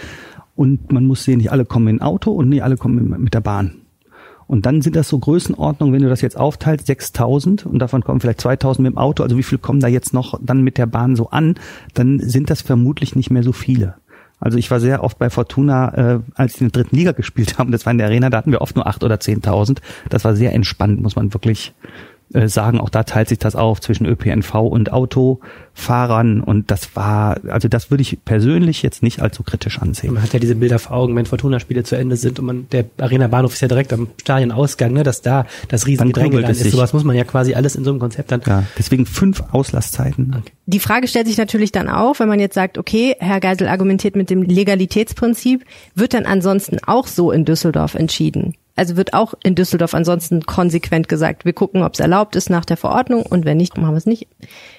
Und 0.55 0.91
man 0.91 1.05
muss 1.05 1.23
sehen, 1.23 1.37
nicht 1.37 1.51
alle 1.51 1.65
kommen 1.65 1.87
in 1.87 2.01
Auto 2.01 2.31
und 2.31 2.49
nicht 2.49 2.63
alle 2.63 2.77
kommen 2.77 3.15
mit 3.21 3.33
der 3.33 3.41
Bahn. 3.41 3.75
Und 4.51 4.65
dann 4.65 4.81
sind 4.81 4.97
das 4.97 5.07
so 5.07 5.17
Größenordnungen, 5.17 5.93
wenn 5.95 6.01
du 6.01 6.09
das 6.09 6.19
jetzt 6.19 6.35
aufteilst, 6.35 6.85
6000 6.85 7.65
und 7.65 7.79
davon 7.79 8.03
kommen 8.03 8.19
vielleicht 8.19 8.41
2000 8.41 8.83
mit 8.83 8.93
dem 8.93 8.97
Auto, 8.97 9.23
also 9.23 9.37
wie 9.37 9.43
viel 9.43 9.57
kommen 9.57 9.79
da 9.79 9.87
jetzt 9.87 10.13
noch 10.13 10.37
dann 10.43 10.61
mit 10.61 10.77
der 10.77 10.87
Bahn 10.87 11.15
so 11.15 11.29
an, 11.29 11.55
dann 11.93 12.19
sind 12.19 12.49
das 12.49 12.61
vermutlich 12.61 13.15
nicht 13.15 13.31
mehr 13.31 13.43
so 13.43 13.53
viele. 13.53 13.95
Also 14.41 14.57
ich 14.57 14.69
war 14.71 14.79
sehr 14.79 15.03
oft 15.03 15.17
bei 15.19 15.29
Fortuna, 15.29 16.15
äh, 16.15 16.19
als 16.35 16.53
die 16.53 16.65
in 16.65 16.71
der 16.71 16.81
dritten 16.81 16.95
Liga 16.97 17.11
gespielt 17.13 17.57
haben, 17.57 17.71
das 17.71 17.85
war 17.85 17.91
in 17.91 17.99
der 17.99 18.07
Arena, 18.07 18.29
da 18.29 18.37
hatten 18.37 18.51
wir 18.51 18.61
oft 18.61 18.75
nur 18.75 18.87
acht 18.87 19.03
oder 19.03 19.19
zehntausend. 19.19 19.81
Das 20.09 20.25
war 20.25 20.35
sehr 20.35 20.53
entspannt, 20.53 21.01
muss 21.01 21.15
man 21.15 21.33
wirklich 21.33 21.73
äh, 22.33 22.47
sagen, 22.47 22.79
auch 22.79 22.89
da 22.89 23.03
teilt 23.03 23.29
sich 23.29 23.39
das 23.39 23.55
auf 23.55 23.81
zwischen 23.81 24.05
ÖPNV 24.05 24.55
und 24.55 24.91
Autofahrern 24.91 26.41
und 26.41 26.71
das 26.71 26.95
war, 26.95 27.37
also 27.47 27.67
das 27.67 27.91
würde 27.91 28.01
ich 28.01 28.23
persönlich 28.23 28.81
jetzt 28.83 29.03
nicht 29.03 29.21
allzu 29.21 29.43
kritisch 29.43 29.79
ansehen. 29.79 30.13
Man 30.13 30.23
hat 30.23 30.33
ja 30.33 30.39
diese 30.39 30.55
Bilder 30.55 30.79
vor 30.79 30.95
Augen, 30.95 31.15
wenn 31.15 31.25
Fortuna-Spiele 31.25 31.83
zu 31.83 31.97
Ende 31.97 32.15
sind 32.15 32.39
und 32.39 32.45
man, 32.45 32.67
der 32.71 32.85
Arena-Bahnhof 32.99 33.53
ist 33.53 33.61
ja 33.61 33.67
direkt 33.67 33.93
am 33.93 34.07
Stadionausgang, 34.19 34.93
ne, 34.93 35.03
dass 35.03 35.21
da 35.21 35.45
das 35.67 35.87
Riesengedränge 35.87 36.41
dann 36.41 36.51
ist. 36.51 36.63
Sich. 36.63 36.71
Sowas 36.71 36.93
muss 36.93 37.03
man 37.03 37.15
ja 37.15 37.23
quasi 37.23 37.53
alles 37.53 37.75
in 37.75 37.83
so 37.83 37.89
einem 37.89 37.99
Konzept 37.99 38.31
dann. 38.31 38.41
Ja, 38.45 38.63
deswegen 38.77 39.05
fünf 39.05 39.43
Auslasszeiten. 39.51 40.35
Okay. 40.37 40.51
Die 40.67 40.79
Frage 40.79 41.07
stellt 41.07 41.27
sich 41.27 41.37
natürlich 41.37 41.71
dann 41.71 41.89
auch, 41.89 42.19
wenn 42.19 42.29
man 42.29 42.39
jetzt 42.39 42.55
sagt, 42.55 42.77
okay, 42.77 43.15
Herr 43.19 43.39
Geisel 43.39 43.67
argumentiert 43.67 44.15
mit 44.15 44.29
dem 44.29 44.41
Legalitätsprinzip, 44.41 45.65
wird 45.95 46.13
dann 46.13 46.25
ansonsten 46.25 46.77
auch 46.85 47.07
so 47.07 47.31
in 47.31 47.45
Düsseldorf 47.45 47.95
entschieden? 47.95 48.55
Also 48.81 48.97
wird 48.97 49.13
auch 49.13 49.35
in 49.43 49.53
Düsseldorf 49.53 49.93
ansonsten 49.93 50.41
konsequent 50.47 51.07
gesagt, 51.07 51.45
wir 51.45 51.53
gucken, 51.53 51.83
ob 51.83 51.93
es 51.93 51.99
erlaubt 51.99 52.35
ist 52.35 52.49
nach 52.49 52.65
der 52.65 52.77
Verordnung 52.77 53.21
und 53.21 53.45
wenn 53.45 53.57
nicht, 53.57 53.77
machen 53.77 53.93
wir 53.93 53.97
es 53.97 54.07
nicht. 54.07 54.25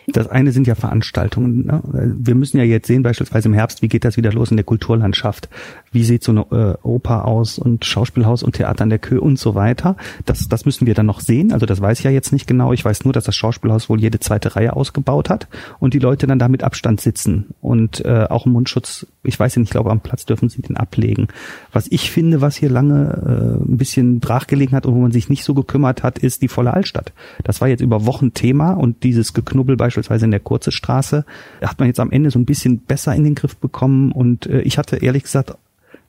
Das 0.09 0.27
eine 0.27 0.51
sind 0.51 0.67
ja 0.67 0.75
Veranstaltungen. 0.75 1.67
Ne? 1.67 1.81
Wir 2.19 2.35
müssen 2.35 2.59
ja 2.59 2.65
jetzt 2.65 2.89
sehen, 2.89 3.05
beispielsweise 3.05 3.47
im 3.47 3.55
Herbst, 3.55 3.81
wie 3.81 3.87
geht 3.87 4.05
das 4.05 4.17
wieder 4.17 4.33
los 4.33 4.51
in 4.51 4.57
der 4.57 4.65
Kulturlandschaft? 4.65 5.49
Wie 5.93 6.03
sieht 6.03 6.25
so 6.25 6.33
eine 6.33 6.41
äh, 6.51 6.75
Oper 6.83 7.27
aus 7.27 7.61
und 7.61 7.85
Schauspielhaus 7.85 8.43
und 8.43 8.57
Theater 8.57 8.83
an 8.83 8.91
der 8.91 8.99
Kö 8.99 9.21
und 9.21 9.39
so 9.39 9.55
weiter? 9.55 9.97
Das, 10.27 10.49
das 10.49 10.65
müssen 10.65 10.89
wir 10.89 10.95
dann 10.95 11.07
noch 11.07 11.21
sehen. 11.21 11.53
Also 11.53 11.67
das 11.67 11.81
weiß 11.81 12.01
ich 12.01 12.05
ja 12.05 12.11
jetzt 12.11 12.33
nicht 12.33 12.49
genau. 12.49 12.73
Ich 12.73 12.85
weiß 12.85 13.05
nur, 13.05 13.13
dass 13.13 13.23
das 13.23 13.37
Schauspielhaus 13.37 13.89
wohl 13.89 14.01
jede 14.01 14.19
zweite 14.19 14.57
Reihe 14.57 14.75
ausgebaut 14.75 15.31
hat 15.31 15.47
und 15.79 15.95
die 15.95 16.01
Leute 16.01 16.27
dann 16.27 16.41
da 16.41 16.49
mit 16.49 16.65
Abstand 16.65 17.01
sitzen 17.01 17.55
und 17.61 18.05
äh, 18.05 18.27
auch 18.29 18.47
im 18.47 18.53
Mundschutz. 18.53 19.07
Ich 19.23 19.39
weiß 19.39 19.55
ja 19.55 19.61
nicht, 19.61 19.69
ich 19.69 19.73
glaube 19.73 19.93
am 19.93 20.01
Platz 20.01 20.27
dürfen 20.27 20.49
sie 20.49 20.61
den 20.61 20.77
ablegen. 20.77 21.29
Was 21.73 21.87
ich 21.87 22.11
finde, 22.11 22.41
was 22.41 22.57
hier 22.57 22.71
lange 22.71 23.61
äh, 23.63 23.63
ein 23.63 23.77
bisschen 23.93 24.21
brachgelegen 24.21 24.75
hat 24.75 24.87
und 24.87 24.95
wo 24.95 25.01
man 25.01 25.13
sich 25.13 25.29
nicht 25.29 25.45
so 25.45 25.53
gekümmert 25.53 26.03
hat, 26.03 26.19
ist 26.19 26.41
die 26.41 26.49
volle 26.49 26.73
Altstadt. 26.73 27.13
Das 27.45 27.61
war 27.61 27.69
jetzt 27.69 27.83
über 27.83 28.07
Wochen 28.07 28.33
Thema 28.33 28.73
und 28.73 29.03
dieses 29.03 29.35
Geknubbel 29.35 29.77
beispielsweise 29.77 30.25
in 30.25 30.31
der 30.31 30.41
Kurze 30.41 30.73
Straße 30.73 31.27
hat 31.61 31.79
man 31.79 31.89
jetzt 31.89 32.01
am 32.01 32.11
Ende 32.11 32.31
so 32.31 32.39
ein 32.39 32.47
bisschen 32.47 32.79
besser 32.79 33.15
in 33.15 33.25
den 33.25 33.35
Griff 33.35 33.57
bekommen 33.57 34.11
und 34.11 34.47
äh, 34.47 34.63
ich 34.63 34.79
hatte 34.79 34.97
ehrlich 34.97 35.25
gesagt 35.25 35.55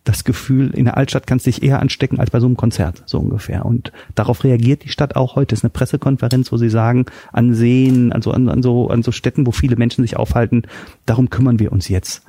das 0.03 0.23
Gefühl, 0.25 0.71
in 0.71 0.85
der 0.85 0.97
Altstadt 0.97 1.27
kannst 1.27 1.45
du 1.45 1.51
dich 1.51 1.63
eher 1.63 1.79
anstecken 1.79 2.19
als 2.19 2.31
bei 2.31 2.39
so 2.39 2.45
einem 2.45 2.57
Konzert, 2.57 3.03
so 3.05 3.19
ungefähr. 3.19 3.65
Und 3.65 3.91
darauf 4.15 4.43
reagiert 4.43 4.83
die 4.83 4.89
Stadt 4.89 5.15
auch 5.15 5.35
heute. 5.35 5.53
Es 5.55 5.59
ist 5.59 5.63
eine 5.63 5.69
Pressekonferenz, 5.69 6.51
wo 6.51 6.57
sie 6.57 6.69
sagen, 6.69 7.05
an 7.31 7.53
Seen, 7.53 8.11
also 8.11 8.31
an, 8.31 8.49
an, 8.49 8.61
so, 8.61 8.89
an 8.89 9.01
so 9.01 9.11
Städten, 9.11 9.47
wo 9.47 9.51
viele 9.51 9.77
Menschen 9.77 10.03
sich 10.03 10.17
aufhalten, 10.17 10.63
darum 11.05 11.29
kümmern 11.29 11.59
wir 11.59 11.71
uns 11.71 11.87
jetzt 11.87 12.23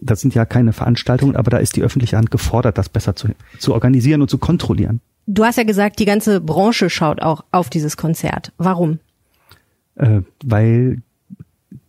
das 0.00 0.20
sind 0.20 0.34
ja 0.34 0.44
keine 0.44 0.72
Veranstaltungen, 0.72 1.36
aber 1.36 1.50
da 1.50 1.58
ist 1.58 1.76
die 1.76 1.82
öffentliche 1.82 2.16
Hand 2.16 2.30
gefordert, 2.30 2.78
das 2.78 2.88
besser 2.88 3.14
zu, 3.14 3.28
zu 3.58 3.74
organisieren 3.74 4.22
und 4.22 4.28
zu 4.28 4.38
kontrollieren. 4.38 5.00
Du 5.26 5.44
hast 5.44 5.56
ja 5.56 5.64
gesagt, 5.64 5.98
die 5.98 6.04
ganze 6.04 6.40
Branche 6.40 6.90
schaut 6.90 7.22
auch 7.22 7.44
auf 7.52 7.70
dieses 7.70 7.96
Konzert. 7.96 8.52
Warum? 8.58 8.98
Äh, 9.94 10.22
weil 10.44 11.02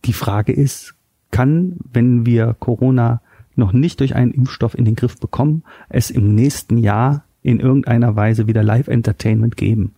die 0.04 0.12
Frage 0.12 0.52
ist, 0.52 0.94
kann, 1.30 1.76
wenn 1.92 2.26
wir 2.26 2.54
Corona 2.58 3.20
noch 3.56 3.72
nicht 3.72 4.00
durch 4.00 4.14
einen 4.14 4.32
Impfstoff 4.32 4.76
in 4.76 4.84
den 4.84 4.96
Griff 4.96 5.18
bekommen, 5.18 5.62
es 5.88 6.10
im 6.10 6.34
nächsten 6.34 6.78
Jahr 6.78 7.24
in 7.42 7.60
irgendeiner 7.60 8.16
Weise 8.16 8.46
wieder 8.46 8.62
Live-Entertainment 8.62 9.56
geben? 9.56 9.94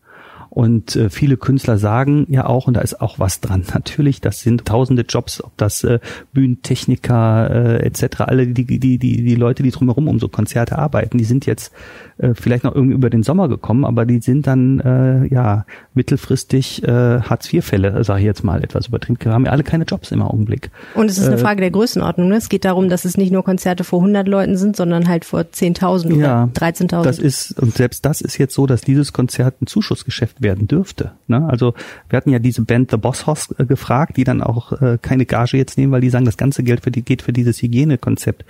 Und 0.57 0.97
äh, 0.97 1.11
viele 1.11 1.37
Künstler 1.37 1.77
sagen 1.77 2.27
ja 2.31 2.47
auch, 2.47 2.67
und 2.67 2.79
da 2.79 2.81
ist 2.81 3.03
auch 3.03 3.19
was 3.19 3.43
dran, 3.43 3.63
natürlich, 3.75 4.23
das 4.23 4.41
sind 4.41 4.65
tausende 4.65 5.03
Jobs, 5.03 5.45
ob 5.45 5.55
das 5.59 5.85
äh, 5.85 5.99
Bühnentechniker 6.33 7.51
äh, 7.51 7.85
etc., 7.85 8.21
alle 8.21 8.47
die, 8.47 8.65
die, 8.65 8.79
die, 8.79 8.99
die 8.99 9.35
Leute, 9.35 9.63
die 9.63 9.71
drumherum 9.71 10.09
um 10.09 10.19
so 10.19 10.29
Konzerte 10.29 10.79
arbeiten, 10.79 11.19
die 11.19 11.25
sind 11.25 11.45
jetzt 11.45 11.75
äh, 12.17 12.33
vielleicht 12.33 12.65
noch 12.65 12.75
irgendwie 12.75 12.95
über 12.95 13.11
den 13.11 13.23
Sommer 13.23 13.51
gekommen, 13.51 13.85
aber 13.85 14.07
die 14.07 14.23
sind 14.23 14.47
dann 14.47 14.81
äh, 14.81 15.27
ja 15.27 15.67
mittelfristig 15.93 16.83
äh, 16.85 17.21
Hartz-IV-Fälle, 17.21 18.03
sage 18.03 18.21
ich 18.21 18.25
jetzt 18.25 18.43
mal 18.43 18.65
etwas 18.65 18.87
übertrieben. 18.87 19.19
Wir 19.21 19.33
haben 19.35 19.45
ja 19.45 19.53
alle 19.53 19.63
keine 19.63 19.85
Jobs 19.85 20.11
im 20.11 20.23
Augenblick. 20.23 20.71
Und 20.95 21.11
es 21.11 21.19
ist 21.19 21.27
eine 21.27 21.37
äh, 21.37 21.39
Frage 21.39 21.61
der 21.61 21.71
Größenordnung. 21.71 22.29
Ne? 22.29 22.37
Es 22.37 22.49
geht 22.49 22.65
darum, 22.65 22.89
dass 22.89 23.05
es 23.05 23.19
nicht 23.19 23.31
nur 23.31 23.45
Konzerte 23.45 23.85
vor 23.85 23.99
100 23.99 24.27
Leuten 24.27 24.57
sind, 24.57 24.75
sondern 24.77 25.07
halt 25.07 25.27
vor 25.27 25.41
10.000 25.41 26.17
ja, 26.17 26.45
oder 26.45 26.53
13.000. 26.55 27.03
Das 27.03 27.19
ist 27.19 27.61
und 27.61 27.75
selbst 27.75 28.07
das 28.07 28.23
ist 28.23 28.39
jetzt 28.39 28.55
so, 28.55 28.67
dass 28.67 28.81
dieses 28.81 29.13
Konzert 29.13 29.61
ein 29.61 29.67
Zuschussgeschäft 29.67 30.41
werden 30.47 30.69
dürfte. 30.69 31.13
Ne? 31.27 31.45
Also 31.49 31.75
wir 32.09 32.17
hatten 32.17 32.31
ja 32.31 32.39
diese 32.39 32.63
Band 32.63 32.93
The 32.93 32.97
Boss 32.97 33.27
House 33.27 33.53
äh, 33.59 33.67
gefragt, 33.67 34.17
die 34.17 34.25
dann 34.25 34.41
auch 34.41 34.81
äh, 34.81 34.99
keine 35.03 35.27
Gage 35.27 35.57
jetzt 35.57 35.77
nehmen, 35.77 35.93
weil 35.93 36.01
die 36.01 36.11
sagen, 36.11 36.25
das 36.25 36.37
ganze 36.37 36.63
Geld 36.63 36.85
für 36.85 36.93
die 36.93 37.03
geht 37.03 37.23
für 37.23 37.33
dieses 37.33 37.61
Hygienekonzept 37.61 38.45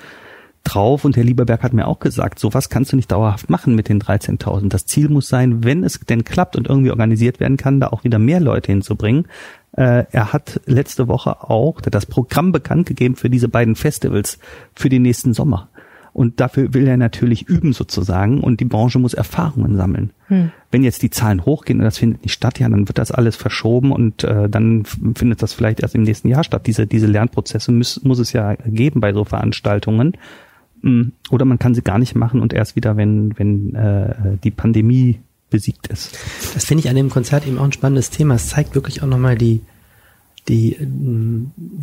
drauf 0.62 1.04
und 1.04 1.16
Herr 1.16 1.24
Lieberberg 1.24 1.62
hat 1.62 1.72
mir 1.72 1.86
auch 1.86 2.00
gesagt, 2.00 2.38
sowas 2.38 2.68
kannst 2.68 2.92
du 2.92 2.96
nicht 2.96 3.10
dauerhaft 3.10 3.48
machen 3.48 3.74
mit 3.74 3.88
den 3.88 4.00
13.000. 4.00 4.68
Das 4.68 4.84
Ziel 4.84 5.08
muss 5.08 5.28
sein, 5.28 5.64
wenn 5.64 5.84
es 5.84 6.00
denn 6.00 6.24
klappt 6.24 6.56
und 6.56 6.68
irgendwie 6.68 6.90
organisiert 6.90 7.40
werden 7.40 7.56
kann, 7.56 7.80
da 7.80 7.88
auch 7.88 8.04
wieder 8.04 8.18
mehr 8.18 8.40
Leute 8.40 8.72
hinzubringen. 8.72 9.26
Äh, 9.72 10.04
er 10.10 10.32
hat 10.32 10.60
letzte 10.66 11.08
Woche 11.08 11.42
auch 11.48 11.80
das 11.80 12.06
Programm 12.06 12.52
bekannt 12.52 12.86
gegeben 12.86 13.16
für 13.16 13.30
diese 13.30 13.48
beiden 13.48 13.76
Festivals 13.76 14.38
für 14.74 14.88
den 14.88 15.02
nächsten 15.02 15.34
Sommer. 15.34 15.68
Und 16.16 16.40
dafür 16.40 16.72
will 16.72 16.86
er 16.86 16.96
natürlich 16.96 17.46
üben 17.46 17.74
sozusagen 17.74 18.40
und 18.40 18.60
die 18.60 18.64
Branche 18.64 18.98
muss 18.98 19.12
Erfahrungen 19.12 19.76
sammeln. 19.76 20.14
Hm. 20.28 20.50
Wenn 20.70 20.82
jetzt 20.82 21.02
die 21.02 21.10
Zahlen 21.10 21.44
hochgehen 21.44 21.78
und 21.78 21.84
das 21.84 21.98
findet 21.98 22.22
nicht 22.22 22.32
statt, 22.32 22.58
ja, 22.58 22.70
dann 22.70 22.88
wird 22.88 22.96
das 22.96 23.12
alles 23.12 23.36
verschoben 23.36 23.92
und 23.92 24.24
äh, 24.24 24.48
dann 24.48 24.86
findet 24.86 25.42
das 25.42 25.52
vielleicht 25.52 25.80
erst 25.80 25.94
im 25.94 26.04
nächsten 26.04 26.28
Jahr 26.28 26.42
statt. 26.42 26.66
Diese, 26.66 26.86
diese 26.86 27.06
Lernprozesse 27.06 27.70
muss, 27.70 28.02
muss 28.02 28.18
es 28.18 28.32
ja 28.32 28.54
geben 28.54 29.02
bei 29.02 29.12
so 29.12 29.26
Veranstaltungen. 29.26 30.16
Hm. 30.80 31.12
Oder 31.28 31.44
man 31.44 31.58
kann 31.58 31.74
sie 31.74 31.82
gar 31.82 31.98
nicht 31.98 32.14
machen 32.14 32.40
und 32.40 32.54
erst 32.54 32.76
wieder, 32.76 32.96
wenn, 32.96 33.38
wenn 33.38 33.74
äh, 33.74 34.38
die 34.42 34.52
Pandemie 34.52 35.20
besiegt 35.50 35.88
ist. 35.88 36.18
Das 36.54 36.64
finde 36.64 36.80
ich 36.80 36.88
an 36.88 36.96
dem 36.96 37.10
Konzert 37.10 37.46
eben 37.46 37.58
auch 37.58 37.64
ein 37.64 37.72
spannendes 37.72 38.08
Thema. 38.08 38.36
Es 38.36 38.48
zeigt 38.48 38.74
wirklich 38.74 39.02
auch 39.02 39.06
nochmal 39.06 39.36
die, 39.36 39.60
die, 40.48 40.76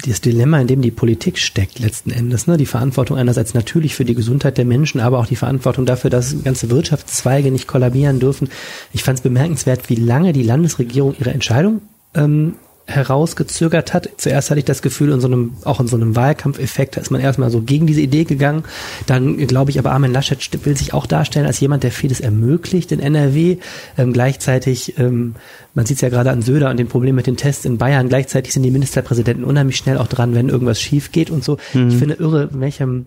das 0.05 0.22
Dilemma, 0.22 0.60
in 0.62 0.67
dem 0.67 0.82
die 0.82 0.91
Politik 0.91 1.38
steckt 1.38 1.79
letzten 1.79 2.12
Endes. 2.12 2.48
Ne? 2.48 2.58
Die 2.58 2.65
Verantwortung 2.65 3.17
einerseits 3.17 3.53
natürlich 3.53 3.96
für 3.96 4.05
die 4.05 4.15
Gesundheit 4.15 4.58
der 4.58 4.65
Menschen, 4.65 5.01
aber 5.01 5.20
auch 5.20 5.25
die 5.25 5.36
Verantwortung 5.36 5.86
dafür, 5.86 6.10
dass 6.10 6.43
ganze 6.43 6.70
Wirtschaftszweige 6.70 7.51
nicht 7.51 7.67
kollabieren 7.67 8.20
dürfen. 8.20 8.50
Ich 8.93 9.03
fand 9.03 9.20
es 9.20 9.24
bemerkenswert, 9.24 9.89
wie 9.89 9.96
lange 9.96 10.32
die 10.32 10.43
Landesregierung 10.43 11.15
ihre 11.20 11.32
Entscheidung 11.32 11.82
ähm, 12.15 12.55
herausgezögert 12.85 13.93
hat. 13.93 14.09
Zuerst 14.17 14.49
hatte 14.49 14.59
ich 14.59 14.65
das 14.65 14.81
Gefühl, 14.81 15.11
in 15.11 15.21
so 15.21 15.27
einem, 15.27 15.53
auch 15.63 15.79
in 15.79 15.87
so 15.87 15.95
einem 15.95 16.15
Wahlkampfeffekt, 16.15 16.97
da 16.97 17.01
ist 17.01 17.11
man 17.11 17.21
erstmal 17.21 17.49
so 17.49 17.61
gegen 17.61 17.87
diese 17.87 18.01
Idee 18.01 18.25
gegangen. 18.25 18.63
Dann 19.05 19.37
glaube 19.47 19.71
ich 19.71 19.79
aber, 19.79 19.91
Armin 19.91 20.11
Laschet 20.11 20.65
will 20.65 20.75
sich 20.75 20.93
auch 20.93 21.05
darstellen 21.05 21.45
als 21.45 21.59
jemand, 21.59 21.83
der 21.83 21.91
vieles 21.91 22.19
ermöglicht 22.19 22.91
in 22.91 22.99
NRW. 22.99 23.57
Ähm, 23.97 24.11
gleichzeitig, 24.11 24.97
ähm, 24.99 25.35
man 25.73 25.85
sieht 25.85 25.97
es 25.97 26.01
ja 26.01 26.09
gerade 26.09 26.31
an 26.31 26.41
Söder 26.41 26.69
und 26.69 26.77
dem 26.77 26.87
Problem 26.87 27.15
mit 27.15 27.27
den 27.27 27.37
Tests 27.37 27.63
in 27.63 27.77
Bayern, 27.77 28.09
gleichzeitig 28.09 28.53
sind 28.53 28.63
die 28.63 28.71
Ministerpräsidenten 28.71 29.45
unheimlich 29.45 29.77
schnell 29.77 29.97
auch 29.97 30.07
dran, 30.07 30.35
wenn 30.35 30.49
irgendwas 30.49 30.81
schief 30.81 31.11
geht 31.11 31.29
und 31.29 31.43
so. 31.43 31.57
Mhm. 31.73 31.87
Ich 31.87 31.95
finde 31.95 32.15
irre, 32.15 32.49
welchem 32.51 33.05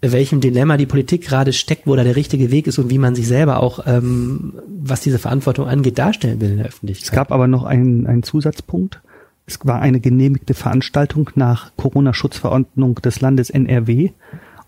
welchem 0.00 0.40
Dilemma 0.40 0.76
die 0.76 0.86
Politik 0.86 1.22
gerade 1.22 1.52
steckt, 1.52 1.86
wo 1.86 1.96
da 1.96 2.04
der 2.04 2.16
richtige 2.16 2.50
Weg 2.50 2.66
ist 2.66 2.78
und 2.78 2.90
wie 2.90 2.98
man 2.98 3.14
sich 3.14 3.26
selber 3.26 3.60
auch, 3.62 3.80
ähm, 3.86 4.54
was 4.80 5.00
diese 5.00 5.18
Verantwortung 5.18 5.66
angeht, 5.66 5.98
darstellen 5.98 6.40
will 6.40 6.50
in 6.52 6.56
der 6.58 6.66
Öffentlichkeit. 6.66 7.04
Es 7.04 7.12
gab 7.12 7.32
aber 7.32 7.48
noch 7.48 7.64
einen, 7.64 8.06
einen 8.06 8.22
Zusatzpunkt. 8.22 9.00
Es 9.46 9.58
war 9.64 9.80
eine 9.80 9.98
genehmigte 9.98 10.54
Veranstaltung 10.54 11.30
nach 11.34 11.72
Corona-Schutzverordnung 11.76 12.96
des 12.96 13.20
Landes 13.20 13.50
NRW. 13.50 14.10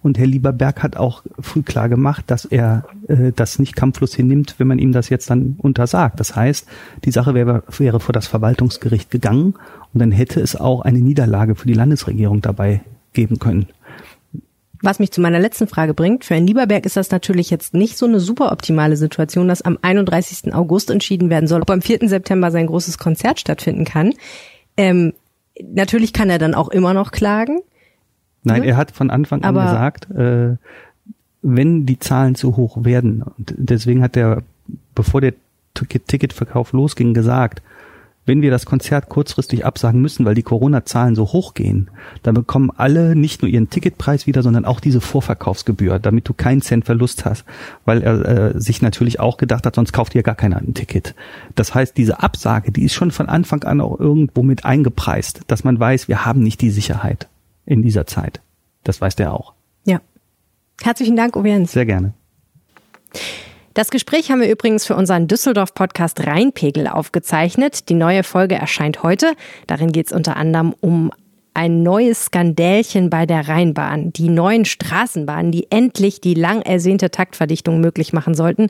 Und 0.03 0.19
Herr 0.19 0.27
Lieberberg 0.27 0.83
hat 0.83 0.97
auch 0.97 1.23
früh 1.39 1.63
klar 1.63 1.91
gemacht, 1.91 2.25
dass 2.29 2.47
er 2.47 2.87
äh, 3.07 3.33
das 3.37 3.59
nicht 3.59 3.77
kampflos 3.77 4.15
hinnimmt, 4.15 4.55
wenn 4.59 4.67
man 4.67 4.79
ihm 4.79 4.93
das 4.93 5.11
jetzt 5.11 5.29
dann 5.29 5.57
untersagt. 5.59 6.19
Das 6.19 6.35
heißt, 6.35 6.67
die 7.05 7.11
Sache 7.11 7.35
wäre, 7.35 7.63
wäre 7.77 8.01
vor 8.01 8.15
das 8.15 8.27
Verwaltungsgericht 8.27 9.11
gegangen 9.11 9.55
und 9.93 10.01
dann 10.01 10.11
hätte 10.11 10.41
es 10.41 10.57
auch 10.57 10.81
eine 10.81 11.01
Niederlage 11.01 11.55
für 11.55 11.67
die 11.67 11.75
Landesregierung 11.75 12.41
dabei 12.41 12.81
geben 13.13 13.39
können. 13.39 13.67
Was 14.83 14.99
mich 14.99 15.11
zu 15.11 15.21
meiner 15.21 15.39
letzten 15.39 15.67
Frage 15.67 15.93
bringt, 15.93 16.25
für 16.25 16.35
Herrn 16.35 16.47
Lieberberg 16.47 16.87
ist 16.87 16.97
das 16.97 17.11
natürlich 17.11 17.51
jetzt 17.51 17.75
nicht 17.75 17.99
so 17.99 18.07
eine 18.07 18.19
super 18.19 18.51
optimale 18.51 18.97
Situation, 18.97 19.47
dass 19.47 19.61
am 19.61 19.79
31. 19.83 20.55
August 20.55 20.91
entschieden 20.91 21.29
werden 21.29 21.47
soll, 21.47 21.61
ob 21.61 21.71
am 21.71 21.83
4. 21.83 22.09
September 22.09 22.51
sein 22.51 22.67
großes 22.67 22.97
Konzert 22.97 23.41
stattfinden 23.41 23.85
kann. 23.85 24.15
Ähm, 24.79 25.13
natürlich 25.63 26.15
kann 26.15 26.31
er 26.31 26.39
dann 26.39 26.55
auch 26.55 26.69
immer 26.69 26.95
noch 26.95 27.13
klagen. 27.13 27.61
Nein, 28.43 28.63
er 28.63 28.79
hat 28.79 28.91
von 28.91 29.11
Anfang 29.11 29.43
an 29.45 29.55
gesagt, 29.55 30.11
äh, 30.13 30.57
wenn 31.43 31.85
die 31.85 31.99
Zahlen 31.99 32.35
zu 32.35 32.57
hoch 32.57 32.85
werden, 32.85 33.23
und 33.23 33.55
deswegen 33.59 34.03
hat 34.03 34.17
er, 34.17 34.43
bevor 34.95 35.21
der 35.21 35.35
Ticketverkauf 35.75 36.73
losging, 36.73 37.13
gesagt, 37.13 37.63
wenn 38.31 38.43
wir 38.43 38.53
das 38.53 38.65
Konzert 38.65 39.09
kurzfristig 39.09 39.67
absagen 39.67 40.01
müssen, 40.01 40.25
weil 40.25 40.37
die 40.37 40.45
Corona-Zahlen 40.45 41.17
so 41.17 41.33
hoch 41.33 41.53
gehen, 41.53 41.91
dann 42.23 42.37
bekommen 42.37 42.71
alle 42.77 43.17
nicht 43.17 43.43
nur 43.43 43.51
ihren 43.51 43.71
Ticketpreis 43.71 44.29
wieder, 44.29 44.45
sondern 44.45 44.65
auch 44.65 44.79
diese 44.79 45.01
Vorverkaufsgebühr, 45.01 45.99
damit 45.99 46.29
du 46.29 46.33
keinen 46.33 46.63
Cent 46.63 46.85
Verlust 46.85 47.25
hast, 47.25 47.45
weil 47.85 48.03
er 48.05 48.55
äh, 48.55 48.61
sich 48.61 48.83
natürlich 48.83 49.19
auch 49.19 49.37
gedacht 49.37 49.67
hat, 49.67 49.75
sonst 49.75 49.93
kauft 49.93 50.15
ja 50.15 50.23
gar 50.23 50.37
keiner 50.37 50.59
ein 50.59 50.75
Ticket. 50.75 51.17
Das 51.57 51.75
heißt, 51.75 51.97
diese 51.97 52.23
Absage, 52.23 52.71
die 52.71 52.85
ist 52.85 52.95
schon 52.95 53.11
von 53.11 53.29
Anfang 53.29 53.65
an 53.65 53.81
auch 53.81 53.99
irgendwo 53.99 54.45
mit 54.45 54.65
eingepreist, 54.65 55.41
dass 55.49 55.65
man 55.65 55.81
weiß, 55.81 56.07
wir 56.07 56.25
haben 56.25 56.41
nicht 56.41 56.61
die 56.61 56.71
Sicherheit 56.71 57.27
in 57.67 57.83
dieser 57.83 58.07
Zeit. 58.07 58.41
Das 58.85 59.01
weiß 59.01 59.17
der 59.17 59.35
auch. 59.35 59.55
Ja. 59.85 60.01
Herzlichen 60.81 61.17
Dank, 61.17 61.35
Uwe 61.35 61.67
Sehr 61.67 61.85
gerne. 61.85 62.15
Das 63.73 63.91
Gespräch 63.91 64.33
haben 64.33 64.41
wir 64.41 64.51
übrigens 64.51 64.85
für 64.85 64.97
unseren 64.97 65.29
Düsseldorf-Podcast 65.29 66.27
Rheinpegel 66.27 66.89
aufgezeichnet. 66.89 67.89
Die 67.89 67.95
neue 67.95 68.25
Folge 68.25 68.57
erscheint 68.57 69.05
heute. 69.05 69.33
Darin 69.69 69.93
geht 69.93 70.07
es 70.07 70.13
unter 70.13 70.37
anderem 70.37 70.75
um 70.81 71.13
ein 71.55 71.85
neues 71.85 72.27
Skandälchen 72.27 73.11
bei 73.11 73.27
der 73.27 73.49
Rheinbahn. 73.49 74.13
Die 74.13 74.29
neuen 74.29 74.65
Straßenbahnen, 74.65 75.53
die 75.53 75.71
endlich 75.71 76.21
die 76.21 76.35
lang 76.35 76.63
ersehnte 76.63 77.13
Taktverdichtung 77.13 77.81
möglich 77.81 78.13
machen 78.13 78.35
sollten, 78.35 78.69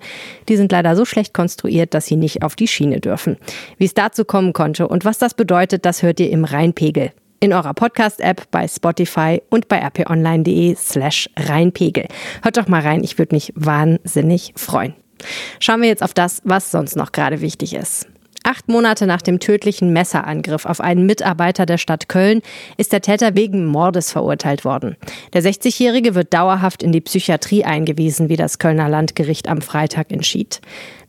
die 0.50 0.56
sind 0.56 0.70
leider 0.70 0.94
so 0.96 1.06
schlecht 1.06 1.32
konstruiert, 1.32 1.94
dass 1.94 2.06
sie 2.06 2.16
nicht 2.16 2.42
auf 2.42 2.54
die 2.54 2.68
Schiene 2.68 3.00
dürfen. 3.00 3.38
Wie 3.78 3.86
es 3.86 3.94
dazu 3.94 4.26
kommen 4.26 4.52
konnte 4.52 4.86
und 4.86 5.06
was 5.06 5.16
das 5.16 5.32
bedeutet, 5.32 5.86
das 5.86 6.02
hört 6.02 6.20
ihr 6.20 6.30
im 6.30 6.44
Rheinpegel 6.44 7.12
in 7.40 7.52
eurer 7.52 7.74
Podcast-App, 7.74 8.50
bei 8.50 8.68
Spotify 8.68 9.42
und 9.50 9.66
bei 9.68 9.78
rponline.de 9.84 10.74
slash 10.76 11.28
reinpegel. 11.36 12.06
Hört 12.42 12.58
doch 12.58 12.68
mal 12.68 12.82
rein, 12.82 13.02
ich 13.02 13.18
würde 13.18 13.34
mich 13.34 13.52
wahnsinnig 13.56 14.52
freuen. 14.56 14.94
Schauen 15.58 15.82
wir 15.82 15.88
jetzt 15.88 16.02
auf 16.02 16.14
das, 16.14 16.42
was 16.44 16.70
sonst 16.70 16.96
noch 16.96 17.12
gerade 17.12 17.40
wichtig 17.40 17.74
ist. 17.74 18.06
Acht 18.42 18.68
Monate 18.68 19.06
nach 19.06 19.20
dem 19.20 19.38
tödlichen 19.38 19.92
Messerangriff 19.92 20.64
auf 20.64 20.80
einen 20.80 21.04
Mitarbeiter 21.04 21.66
der 21.66 21.76
Stadt 21.76 22.08
Köln 22.08 22.40
ist 22.78 22.92
der 22.92 23.02
Täter 23.02 23.34
wegen 23.34 23.66
Mordes 23.66 24.12
verurteilt 24.12 24.64
worden. 24.64 24.96
Der 25.34 25.42
60-Jährige 25.42 26.14
wird 26.14 26.32
dauerhaft 26.32 26.82
in 26.82 26.90
die 26.90 27.02
Psychiatrie 27.02 27.64
eingewiesen, 27.64 28.30
wie 28.30 28.36
das 28.36 28.58
Kölner 28.58 28.88
Landgericht 28.88 29.46
am 29.46 29.60
Freitag 29.60 30.10
entschied. 30.10 30.62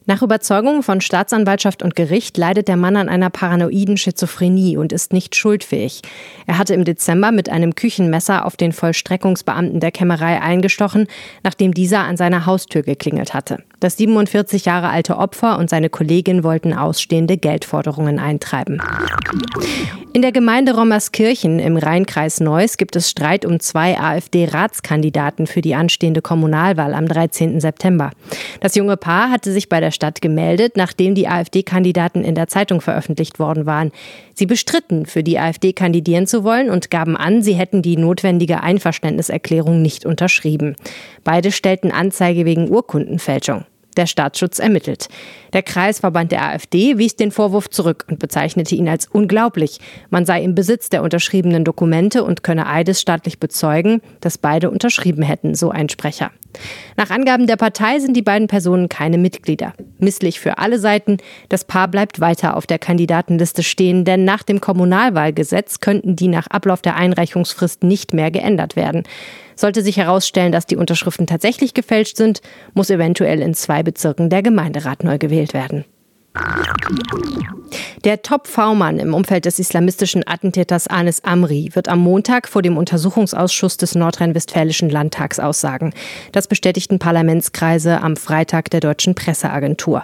Nach 0.07 0.23
Überzeugung 0.23 0.81
von 0.81 0.99
Staatsanwaltschaft 0.99 1.83
und 1.83 1.95
Gericht 1.95 2.35
leidet 2.35 2.67
der 2.67 2.75
Mann 2.75 2.95
an 2.95 3.07
einer 3.07 3.29
paranoiden 3.29 3.97
Schizophrenie 3.97 4.75
und 4.75 4.91
ist 4.91 5.13
nicht 5.13 5.35
schuldfähig. 5.35 6.01
Er 6.47 6.57
hatte 6.57 6.73
im 6.73 6.85
Dezember 6.85 7.31
mit 7.31 7.49
einem 7.49 7.75
Küchenmesser 7.75 8.45
auf 8.45 8.57
den 8.57 8.71
Vollstreckungsbeamten 8.71 9.79
der 9.79 9.91
Kämmerei 9.91 10.41
eingestochen, 10.41 11.05
nachdem 11.43 11.75
dieser 11.75 11.99
an 11.99 12.17
seiner 12.17 12.47
Haustür 12.47 12.81
geklingelt 12.81 13.35
hatte. 13.35 13.63
Das 13.79 13.97
47 13.97 14.65
Jahre 14.65 14.89
alte 14.89 15.17
Opfer 15.17 15.59
und 15.59 15.69
seine 15.69 15.89
Kollegin 15.89 16.43
wollten 16.43 16.73
ausstehende 16.73 17.37
Geldforderungen 17.37 18.17
eintreiben. 18.17 18.81
In 20.13 20.21
der 20.21 20.31
Gemeinde 20.31 20.75
Rommerskirchen 20.75 21.59
im 21.59 21.77
Rheinkreis 21.77 22.41
Neuss 22.41 22.77
gibt 22.77 22.95
es 22.95 23.09
Streit 23.09 23.45
um 23.45 23.59
zwei 23.59 23.97
AfD-Ratskandidaten 23.97 25.47
für 25.47 25.61
die 25.61 25.73
anstehende 25.73 26.21
Kommunalwahl 26.21 26.93
am 26.93 27.07
13. 27.07 27.61
September. 27.61 28.11
Das 28.59 28.75
junge 28.75 28.97
Paar 28.97 29.31
hatte 29.31 29.53
sich 29.53 29.69
bei 29.69 29.79
der 29.79 29.90
Stadt 29.91 30.21
gemeldet, 30.21 30.77
nachdem 30.77 31.15
die 31.15 31.27
AfD-Kandidaten 31.27 32.23
in 32.23 32.35
der 32.35 32.47
Zeitung 32.47 32.81
veröffentlicht 32.81 33.39
worden 33.39 33.65
waren. 33.65 33.91
Sie 34.33 34.45
bestritten, 34.45 35.05
für 35.05 35.23
die 35.23 35.39
AfD 35.39 35.73
kandidieren 35.73 36.27
zu 36.27 36.43
wollen 36.43 36.69
und 36.69 36.89
gaben 36.89 37.17
an, 37.17 37.41
sie 37.41 37.53
hätten 37.53 37.81
die 37.81 37.97
notwendige 37.97 38.61
Einverständniserklärung 38.61 39.81
nicht 39.81 40.05
unterschrieben. 40.05 40.75
Beide 41.23 41.51
stellten 41.51 41.91
Anzeige 41.91 42.45
wegen 42.45 42.69
Urkundenfälschung. 42.69 43.65
Der 43.97 44.05
Staatsschutz 44.05 44.59
ermittelt. 44.59 45.09
Der 45.51 45.63
Kreisverband 45.63 46.31
der 46.31 46.43
AfD 46.43 46.97
wies 46.97 47.17
den 47.17 47.31
Vorwurf 47.31 47.69
zurück 47.69 48.05
und 48.09 48.19
bezeichnete 48.19 48.73
ihn 48.75 48.87
als 48.87 49.07
unglaublich. 49.07 49.79
Man 50.09 50.25
sei 50.25 50.43
im 50.43 50.55
Besitz 50.55 50.89
der 50.89 51.03
unterschriebenen 51.03 51.65
Dokumente 51.65 52.23
und 52.23 52.41
könne 52.41 52.67
eidesstaatlich 52.67 53.39
bezeugen, 53.39 54.01
dass 54.21 54.37
beide 54.37 54.71
unterschrieben 54.71 55.23
hätten, 55.23 55.55
so 55.55 55.71
ein 55.71 55.89
Sprecher. 55.89 56.31
Nach 56.97 57.09
Angaben 57.09 57.47
der 57.47 57.55
Partei 57.55 57.99
sind 57.99 58.15
die 58.15 58.21
beiden 58.21 58.47
Personen 58.47 58.89
keine 58.89 59.17
Mitglieder. 59.17 59.73
Misslich 59.99 60.39
für 60.39 60.57
alle 60.57 60.79
Seiten, 60.79 61.17
das 61.49 61.65
Paar 61.65 61.87
bleibt 61.87 62.19
weiter 62.19 62.57
auf 62.57 62.67
der 62.67 62.79
Kandidatenliste 62.79 63.63
stehen, 63.63 64.05
denn 64.05 64.25
nach 64.25 64.43
dem 64.43 64.61
Kommunalwahlgesetz 64.61 65.79
könnten 65.79 66.15
die 66.15 66.27
nach 66.27 66.47
Ablauf 66.47 66.81
der 66.81 66.95
Einreichungsfrist 66.95 67.83
nicht 67.83 68.13
mehr 68.13 68.31
geändert 68.31 68.75
werden. 68.75 69.03
Sollte 69.55 69.81
sich 69.81 69.97
herausstellen, 69.97 70.51
dass 70.51 70.65
die 70.65 70.75
Unterschriften 70.75 71.27
tatsächlich 71.27 71.73
gefälscht 71.73 72.17
sind, 72.17 72.41
muss 72.73 72.89
eventuell 72.89 73.41
in 73.41 73.53
zwei 73.53 73.83
Bezirken 73.83 74.29
der 74.29 74.41
Gemeinderat 74.41 75.03
neu 75.03 75.17
gewählt 75.17 75.53
werden. 75.53 75.85
Der 78.03 78.21
Top-V-Mann 78.21 78.99
im 78.99 79.13
Umfeld 79.13 79.45
des 79.45 79.59
islamistischen 79.59 80.25
Attentäters 80.25 80.87
Anis 80.87 81.23
Amri 81.23 81.69
wird 81.73 81.87
am 81.87 81.99
Montag 81.99 82.47
vor 82.47 82.61
dem 82.61 82.77
Untersuchungsausschuss 82.77 83.77
des 83.77 83.95
Nordrhein-Westfälischen 83.95 84.89
Landtags 84.89 85.39
aussagen. 85.39 85.93
Das 86.31 86.47
bestätigten 86.47 86.99
Parlamentskreise 86.99 88.01
am 88.01 88.15
Freitag 88.15 88.69
der 88.69 88.79
deutschen 88.79 89.13
Presseagentur. 89.13 90.03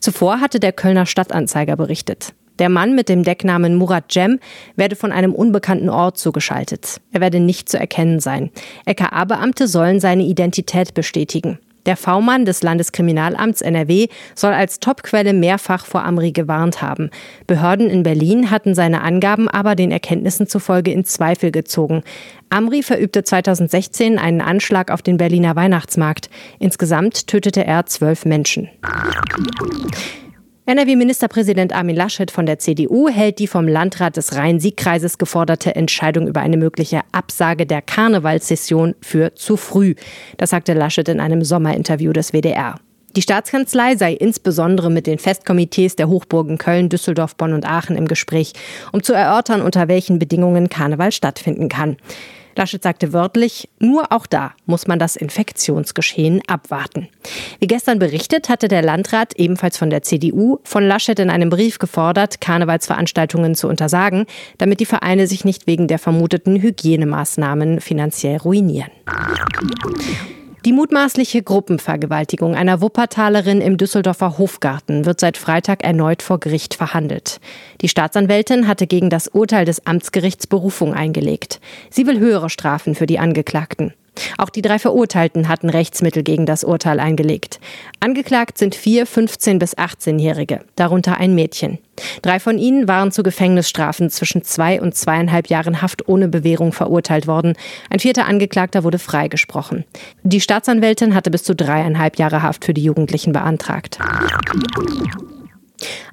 Zuvor 0.00 0.40
hatte 0.40 0.60
der 0.60 0.72
Kölner 0.72 1.06
Stadtanzeiger 1.06 1.76
berichtet. 1.76 2.34
Der 2.58 2.68
Mann 2.68 2.94
mit 2.94 3.08
dem 3.08 3.22
Decknamen 3.22 3.76
Murat 3.76 4.10
Cem 4.12 4.40
werde 4.74 4.96
von 4.96 5.12
einem 5.12 5.32
unbekannten 5.32 5.88
Ort 5.88 6.18
zugeschaltet. 6.18 7.00
Er 7.12 7.20
werde 7.20 7.38
nicht 7.38 7.68
zu 7.68 7.78
erkennen 7.78 8.18
sein. 8.18 8.50
LKA-Beamte 8.84 9.68
sollen 9.68 10.00
seine 10.00 10.24
Identität 10.24 10.92
bestätigen. 10.92 11.60
Der 11.86 11.96
V-Mann 11.96 12.44
des 12.44 12.62
Landeskriminalamts 12.62 13.60
NRW 13.60 14.08
soll 14.34 14.52
als 14.52 14.80
Topquelle 14.80 15.32
mehrfach 15.32 15.86
vor 15.86 16.04
Amri 16.04 16.32
gewarnt 16.32 16.82
haben. 16.82 17.10
Behörden 17.46 17.88
in 17.88 18.02
Berlin 18.02 18.50
hatten 18.50 18.74
seine 18.74 19.02
Angaben 19.02 19.48
aber 19.48 19.74
den 19.74 19.90
Erkenntnissen 19.90 20.46
zufolge 20.46 20.92
in 20.92 21.04
Zweifel 21.04 21.50
gezogen. 21.50 22.02
Amri 22.50 22.82
verübte 22.82 23.24
2016 23.24 24.18
einen 24.18 24.40
Anschlag 24.40 24.90
auf 24.90 25.02
den 25.02 25.16
Berliner 25.16 25.56
Weihnachtsmarkt. 25.56 26.30
Insgesamt 26.58 27.26
tötete 27.26 27.64
er 27.64 27.86
zwölf 27.86 28.24
Menschen. 28.24 28.68
NRW-Ministerpräsident 30.68 31.72
Armin 31.72 31.96
Laschet 31.96 32.30
von 32.30 32.44
der 32.44 32.58
CDU 32.58 33.08
hält 33.08 33.38
die 33.38 33.46
vom 33.46 33.66
Landrat 33.66 34.18
des 34.18 34.36
Rhein-Sieg-Kreises 34.36 35.16
geforderte 35.16 35.74
Entscheidung 35.74 36.28
über 36.28 36.42
eine 36.42 36.58
mögliche 36.58 37.00
Absage 37.10 37.64
der 37.64 37.80
Karnevalssession 37.80 38.94
für 39.00 39.34
zu 39.34 39.56
früh. 39.56 39.94
Das 40.36 40.50
sagte 40.50 40.74
Laschet 40.74 41.08
in 41.08 41.20
einem 41.20 41.42
Sommerinterview 41.42 42.12
des 42.12 42.34
WDR. 42.34 42.74
Die 43.16 43.22
Staatskanzlei 43.22 43.96
sei 43.96 44.12
insbesondere 44.12 44.90
mit 44.90 45.06
den 45.06 45.18
Festkomitees 45.18 45.96
der 45.96 46.10
Hochburgen 46.10 46.58
Köln, 46.58 46.90
Düsseldorf, 46.90 47.34
Bonn 47.36 47.54
und 47.54 47.64
Aachen 47.64 47.96
im 47.96 48.06
Gespräch, 48.06 48.52
um 48.92 49.02
zu 49.02 49.14
erörtern, 49.14 49.62
unter 49.62 49.88
welchen 49.88 50.18
Bedingungen 50.18 50.68
Karneval 50.68 51.12
stattfinden 51.12 51.70
kann. 51.70 51.96
Laschet 52.58 52.82
sagte 52.82 53.12
wörtlich, 53.14 53.70
nur 53.78 54.12
auch 54.12 54.26
da 54.26 54.52
muss 54.66 54.86
man 54.86 54.98
das 54.98 55.16
Infektionsgeschehen 55.16 56.42
abwarten. 56.46 57.08
Wie 57.60 57.66
gestern 57.66 57.98
berichtet, 57.98 58.48
hatte 58.48 58.68
der 58.68 58.82
Landrat, 58.82 59.34
ebenfalls 59.36 59.78
von 59.78 59.88
der 59.88 60.02
CDU, 60.02 60.58
von 60.64 60.86
Laschet 60.86 61.18
in 61.18 61.30
einem 61.30 61.48
Brief 61.48 61.78
gefordert, 61.78 62.40
Karnevalsveranstaltungen 62.40 63.54
zu 63.54 63.68
untersagen, 63.68 64.26
damit 64.58 64.80
die 64.80 64.86
Vereine 64.86 65.26
sich 65.26 65.44
nicht 65.44 65.66
wegen 65.66 65.88
der 65.88 65.98
vermuteten 65.98 66.60
Hygienemaßnahmen 66.60 67.80
finanziell 67.80 68.36
ruinieren. 68.36 68.90
Die 70.64 70.72
mutmaßliche 70.72 71.42
Gruppenvergewaltigung 71.42 72.56
einer 72.56 72.80
Wuppertalerin 72.80 73.60
im 73.60 73.76
Düsseldorfer 73.76 74.38
Hofgarten 74.38 75.06
wird 75.06 75.20
seit 75.20 75.36
Freitag 75.36 75.84
erneut 75.84 76.20
vor 76.20 76.40
Gericht 76.40 76.74
verhandelt. 76.74 77.40
Die 77.80 77.88
Staatsanwältin 77.88 78.66
hatte 78.66 78.88
gegen 78.88 79.08
das 79.08 79.28
Urteil 79.28 79.64
des 79.64 79.86
Amtsgerichts 79.86 80.48
Berufung 80.48 80.94
eingelegt. 80.94 81.60
Sie 81.90 82.06
will 82.08 82.18
höhere 82.18 82.50
Strafen 82.50 82.96
für 82.96 83.06
die 83.06 83.20
Angeklagten. 83.20 83.94
Auch 84.36 84.50
die 84.50 84.62
drei 84.62 84.78
Verurteilten 84.78 85.48
hatten 85.48 85.70
Rechtsmittel 85.70 86.22
gegen 86.22 86.46
das 86.46 86.64
Urteil 86.64 87.00
eingelegt. 87.00 87.60
Angeklagt 88.00 88.58
sind 88.58 88.74
vier 88.74 89.06
15- 89.06 89.58
bis 89.58 89.76
18-Jährige, 89.76 90.60
darunter 90.76 91.18
ein 91.18 91.34
Mädchen. 91.34 91.78
Drei 92.22 92.38
von 92.40 92.58
ihnen 92.58 92.88
waren 92.88 93.12
zu 93.12 93.22
Gefängnisstrafen 93.22 94.10
zwischen 94.10 94.44
zwei 94.44 94.80
und 94.80 94.94
zweieinhalb 94.94 95.48
Jahren 95.48 95.82
Haft 95.82 96.08
ohne 96.08 96.28
Bewährung 96.28 96.72
verurteilt 96.72 97.26
worden. 97.26 97.54
Ein 97.90 98.00
vierter 98.00 98.26
Angeklagter 98.26 98.84
wurde 98.84 98.98
freigesprochen. 98.98 99.84
Die 100.22 100.40
Staatsanwältin 100.40 101.14
hatte 101.14 101.30
bis 101.30 101.42
zu 101.42 101.54
dreieinhalb 101.54 102.18
Jahre 102.18 102.42
Haft 102.42 102.64
für 102.64 102.74
die 102.74 102.84
Jugendlichen 102.84 103.32
beantragt. 103.32 103.98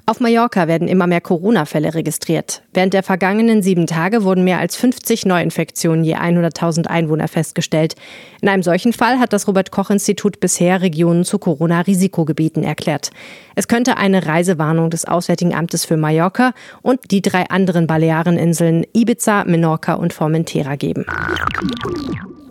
Auf 0.06 0.20
Mallorca 0.20 0.68
werden 0.68 0.88
immer 0.88 1.06
mehr 1.06 1.20
Corona-Fälle 1.20 1.94
registriert. 1.94 2.62
Während 2.72 2.94
der 2.94 3.02
vergangenen 3.02 3.62
sieben 3.62 3.86
Tage 3.86 4.22
wurden 4.22 4.44
mehr 4.44 4.58
als 4.58 4.76
50 4.76 5.26
Neuinfektionen 5.26 6.04
je 6.04 6.16
100.000 6.16 6.86
Einwohner 6.86 7.28
festgestellt. 7.28 7.94
In 8.40 8.48
einem 8.48 8.62
solchen 8.62 8.92
Fall 8.92 9.18
hat 9.18 9.32
das 9.32 9.48
Robert-Koch-Institut 9.48 10.38
bisher 10.38 10.80
Regionen 10.80 11.24
zu 11.24 11.38
Corona-Risikogebieten 11.38 12.62
erklärt. 12.62 13.10
Es 13.56 13.66
könnte 13.66 13.96
eine 13.96 14.26
Reisewarnung 14.26 14.90
des 14.90 15.06
Auswärtigen 15.06 15.54
Amtes 15.54 15.84
für 15.84 15.96
Mallorca 15.96 16.52
und 16.82 17.10
die 17.10 17.22
drei 17.22 17.48
anderen 17.50 17.86
Baleareninseln 17.86 18.86
Ibiza, 18.92 19.44
Menorca 19.44 19.94
und 19.94 20.12
Formentera 20.12 20.76
geben. 20.76 21.04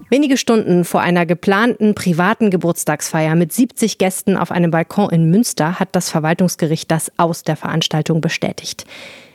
Wenige 0.07 0.37
Stunden 0.37 0.85
vor 0.85 1.01
einer 1.01 1.25
geplanten 1.25 1.95
privaten 1.95 2.51
Geburtstagsfeier 2.51 3.33
mit 3.33 3.51
70 3.51 3.97
Gästen 3.97 4.37
auf 4.37 4.51
einem 4.51 4.69
Balkon 4.69 5.09
in 5.09 5.31
Münster 5.31 5.79
hat 5.79 5.89
das 5.93 6.11
Verwaltungsgericht 6.11 6.91
das 6.91 7.11
Aus 7.17 7.41
der 7.41 7.55
Veranstaltung 7.55 8.21
bestätigt. 8.21 8.85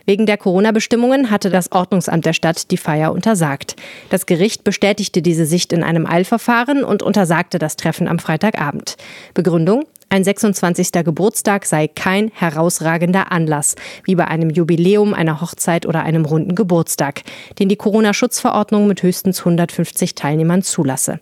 Wegen 0.06 0.26
der 0.26 0.38
Corona-Bestimmungen 0.38 1.30
hatte 1.30 1.50
das 1.50 1.72
Ordnungsamt 1.72 2.24
der 2.24 2.34
Stadt 2.34 2.70
die 2.70 2.76
Feier 2.76 3.12
untersagt. 3.12 3.74
Das 4.10 4.26
Gericht 4.26 4.62
bestätigte 4.62 5.22
diese 5.22 5.44
Sicht 5.44 5.72
in 5.72 5.82
einem 5.82 6.06
Eilverfahren 6.06 6.84
und 6.84 7.02
untersagte 7.02 7.58
das 7.58 7.74
Treffen 7.74 8.06
am 8.06 8.20
Freitagabend. 8.20 8.96
Begründung? 9.34 9.84
Ein 10.12 10.24
26. 10.24 10.90
Geburtstag 11.04 11.64
sei 11.64 11.86
kein 11.86 12.32
herausragender 12.34 13.30
Anlass, 13.30 13.76
wie 14.02 14.16
bei 14.16 14.26
einem 14.26 14.50
Jubiläum, 14.50 15.14
einer 15.14 15.40
Hochzeit 15.40 15.86
oder 15.86 16.02
einem 16.02 16.24
runden 16.24 16.56
Geburtstag, 16.56 17.22
den 17.60 17.68
die 17.68 17.76
Corona-Schutzverordnung 17.76 18.88
mit 18.88 19.04
höchstens 19.04 19.38
150 19.38 20.16
Teilnehmern 20.16 20.62
zulasse. 20.62 21.20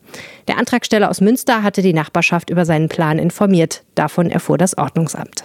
Der 0.48 0.56
Antragsteller 0.56 1.10
aus 1.10 1.20
Münster 1.20 1.62
hatte 1.62 1.82
die 1.82 1.92
Nachbarschaft 1.92 2.48
über 2.48 2.64
seinen 2.64 2.88
Plan 2.88 3.18
informiert. 3.18 3.82
Davon 3.94 4.30
erfuhr 4.30 4.56
das 4.56 4.78
Ordnungsamt. 4.78 5.44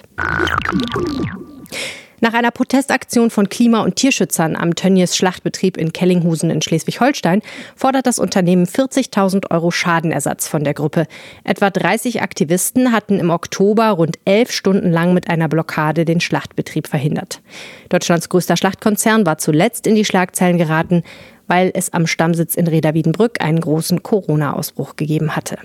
Nach 2.24 2.34
einer 2.34 2.52
Protestaktion 2.52 3.30
von 3.30 3.50
Klima- 3.50 3.82
und 3.82 3.98
Tierschützern 3.98 4.56
am 4.56 4.76
Tönnies 4.76 5.18
Schlachtbetrieb 5.18 5.76
in 5.76 5.92
Kellinghusen 5.92 6.50
in 6.52 6.62
Schleswig-Holstein 6.62 7.42
fordert 7.76 8.08
das 8.08 8.18
Unternehmen 8.18 8.66
40.000 8.66 9.52
Euro 9.52 9.72
Schadenersatz 9.72 10.48
von 10.48 10.64
der 10.64 10.74
Gruppe. 10.74 11.06
Etwa 11.44 11.70
30 11.70 12.22
Aktivisten 12.22 12.94
hatten 12.94 13.20
im 13.20 13.30
Oktober 13.30 13.90
rund 13.90 14.20
elf 14.24 14.54
Stunden 14.54 14.90
lang 14.90 15.14
mit 15.14 15.30
einer 15.30 15.50
Blockade 15.50 16.06
den 16.06 16.22
Schlachtbetrieb 16.22 16.88
verhindert. 16.88 17.42
Deutschlands 17.90 18.30
größter 18.30 18.56
Schlachtkonzern 18.56 19.26
war 19.26 19.38
zuletzt 19.38 19.86
in 19.86 19.96
die 19.96 20.06
Schlagzeilen 20.06 20.58
geraten, 20.58 21.04
weil 21.48 21.72
es 21.74 21.92
am 21.92 22.08
Stammsitz 22.08 22.56
in 22.56 22.68
Reda 22.68 22.94
Wiedenbrück 22.94 23.44
einen 23.44 23.60
großen 23.60 24.02
Corona-Ausbruch 24.02 24.96
gegeben 24.96 25.36
hatte. 25.36 25.58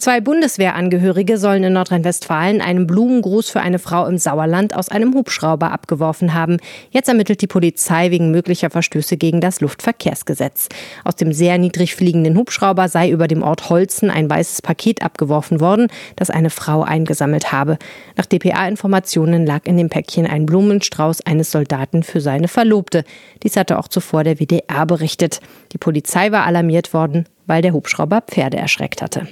Zwei 0.00 0.22
Bundeswehrangehörige 0.22 1.36
sollen 1.36 1.62
in 1.62 1.74
Nordrhein-Westfalen 1.74 2.62
einen 2.62 2.86
Blumengruß 2.86 3.50
für 3.50 3.60
eine 3.60 3.78
Frau 3.78 4.06
im 4.06 4.16
Sauerland 4.16 4.74
aus 4.74 4.88
einem 4.88 5.12
Hubschrauber 5.12 5.72
abgeworfen 5.72 6.32
haben. 6.32 6.56
Jetzt 6.90 7.10
ermittelt 7.10 7.42
die 7.42 7.46
Polizei 7.46 8.10
wegen 8.10 8.30
möglicher 8.30 8.70
Verstöße 8.70 9.18
gegen 9.18 9.42
das 9.42 9.60
Luftverkehrsgesetz. 9.60 10.70
Aus 11.04 11.16
dem 11.16 11.34
sehr 11.34 11.58
niedrig 11.58 11.94
fliegenden 11.94 12.38
Hubschrauber 12.38 12.88
sei 12.88 13.10
über 13.10 13.28
dem 13.28 13.42
Ort 13.42 13.68
Holzen 13.68 14.08
ein 14.08 14.30
weißes 14.30 14.62
Paket 14.62 15.02
abgeworfen 15.02 15.60
worden, 15.60 15.88
das 16.16 16.30
eine 16.30 16.48
Frau 16.48 16.82
eingesammelt 16.82 17.52
habe. 17.52 17.76
Nach 18.16 18.24
DPA-Informationen 18.24 19.44
lag 19.44 19.66
in 19.66 19.76
dem 19.76 19.90
Päckchen 19.90 20.26
ein 20.26 20.46
Blumenstrauß 20.46 21.26
eines 21.26 21.50
Soldaten 21.50 22.04
für 22.04 22.22
seine 22.22 22.48
Verlobte. 22.48 23.04
Dies 23.42 23.54
hatte 23.54 23.78
auch 23.78 23.88
zuvor 23.88 24.24
der 24.24 24.40
WDR 24.40 24.86
berichtet. 24.86 25.40
Die 25.72 25.78
Polizei 25.78 26.32
war 26.32 26.46
alarmiert 26.46 26.94
worden, 26.94 27.26
weil 27.46 27.60
der 27.60 27.74
Hubschrauber 27.74 28.22
Pferde 28.22 28.56
erschreckt 28.56 29.02
hatte. 29.02 29.28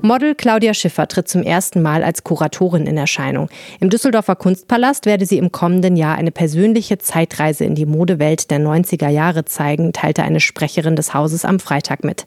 Model 0.00 0.34
Claudia 0.34 0.74
Schiffer 0.74 1.08
tritt 1.08 1.28
zum 1.28 1.42
ersten 1.42 1.80
Mal 1.80 2.04
als 2.04 2.24
Kuratorin 2.24 2.86
in 2.86 2.98
Erscheinung. 2.98 3.48
Im 3.80 3.88
Düsseldorfer 3.88 4.36
Kunstpalast 4.36 5.06
werde 5.06 5.24
sie 5.24 5.38
im 5.38 5.50
kommenden 5.50 5.96
Jahr 5.96 6.16
eine 6.16 6.30
persönliche 6.30 6.98
Zeitreise 6.98 7.64
in 7.64 7.74
die 7.74 7.86
Modewelt 7.86 8.50
der 8.50 8.60
90er 8.60 9.08
Jahre 9.08 9.46
zeigen, 9.46 9.94
teilte 9.94 10.22
eine 10.22 10.40
Sprecherin 10.40 10.94
des 10.94 11.14
Hauses 11.14 11.46
am 11.46 11.58
Freitag 11.58 12.04
mit. 12.04 12.26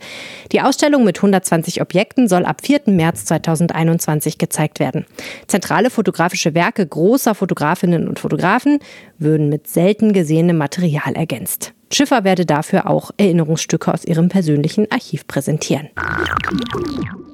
Die 0.51 0.61
Ausstellung 0.61 1.05
mit 1.05 1.19
120 1.19 1.79
Objekten 1.79 2.27
soll 2.27 2.45
ab 2.45 2.61
4. 2.63 2.81
März 2.87 3.25
2021 3.25 4.39
gezeigt 4.39 4.79
werden. 4.79 5.05
Zentrale 5.45 5.91
fotografische 5.91 6.55
Werke 6.55 6.85
großer 6.85 7.35
Fotografinnen 7.35 8.07
und 8.07 8.17
Fotografen 8.19 8.79
würden 9.19 9.49
mit 9.49 9.67
selten 9.67 10.13
gesehenem 10.13 10.57
Material 10.57 11.15
ergänzt. 11.15 11.73
Schiffer 11.91 12.23
werde 12.23 12.45
dafür 12.45 12.89
auch 12.89 13.11
Erinnerungsstücke 13.17 13.93
aus 13.93 14.03
ihrem 14.03 14.29
persönlichen 14.29 14.91
Archiv 14.91 15.25
präsentieren. 15.27 15.89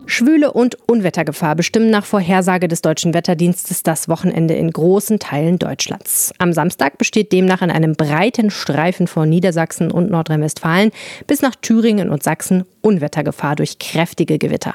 Schwüle 0.05 0.51
und 0.51 0.77
Unwettergefahr 0.87 1.55
bestimmen 1.55 1.89
nach 1.89 2.05
Vorhersage 2.05 2.67
des 2.67 2.81
deutschen 2.81 3.13
Wetterdienstes 3.13 3.83
das 3.83 4.09
Wochenende 4.09 4.53
in 4.53 4.69
großen 4.71 5.17
Teilen 5.19 5.59
Deutschlands. 5.59 6.33
Am 6.37 6.53
Samstag 6.53 6.97
besteht 6.97 7.31
demnach 7.31 7.61
in 7.61 7.71
einem 7.71 7.93
breiten 7.93 8.51
Streifen 8.51 9.07
von 9.07 9.29
Niedersachsen 9.29 9.91
und 9.91 10.11
Nordrhein-Westfalen 10.11 10.91
bis 11.25 11.41
nach 11.41 11.55
Thüringen 11.55 12.09
und 12.09 12.21
Sachsen 12.21 12.65
Unwettergefahr 12.81 13.55
durch 13.55 13.79
kräftige 13.79 14.37
Gewitter. 14.37 14.73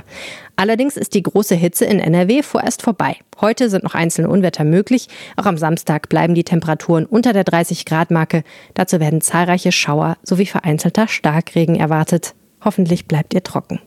Allerdings 0.57 0.97
ist 0.97 1.15
die 1.15 1.23
große 1.23 1.55
Hitze 1.55 1.85
in 1.85 2.01
NRW 2.01 2.43
vorerst 2.43 2.83
vorbei. 2.83 3.17
Heute 3.41 3.69
sind 3.69 3.85
noch 3.85 3.95
einzelne 3.95 4.31
Unwetter 4.31 4.65
möglich. 4.65 5.09
Auch 5.37 5.47
am 5.47 5.59
Samstag 5.59 6.09
bleiben 6.09 6.35
die 6.35 6.45
Temperaturen 6.45 7.05
unter 7.05 7.33
der 7.33 7.45
30 7.45 7.85
Grad 7.85 8.11
Marke. 8.11 8.45
Dazu 8.75 8.99
werden 8.99 9.21
zahlreiche 9.21 9.73
Schauer 9.73 10.17
sowie 10.23 10.47
vereinzelter 10.47 11.07
Starkregen 11.07 11.77
erwartet. 11.77 12.35
Hoffentlich 12.65 13.07
bleibt 13.07 13.35
ihr 13.35 13.43
trocken. 13.43 13.79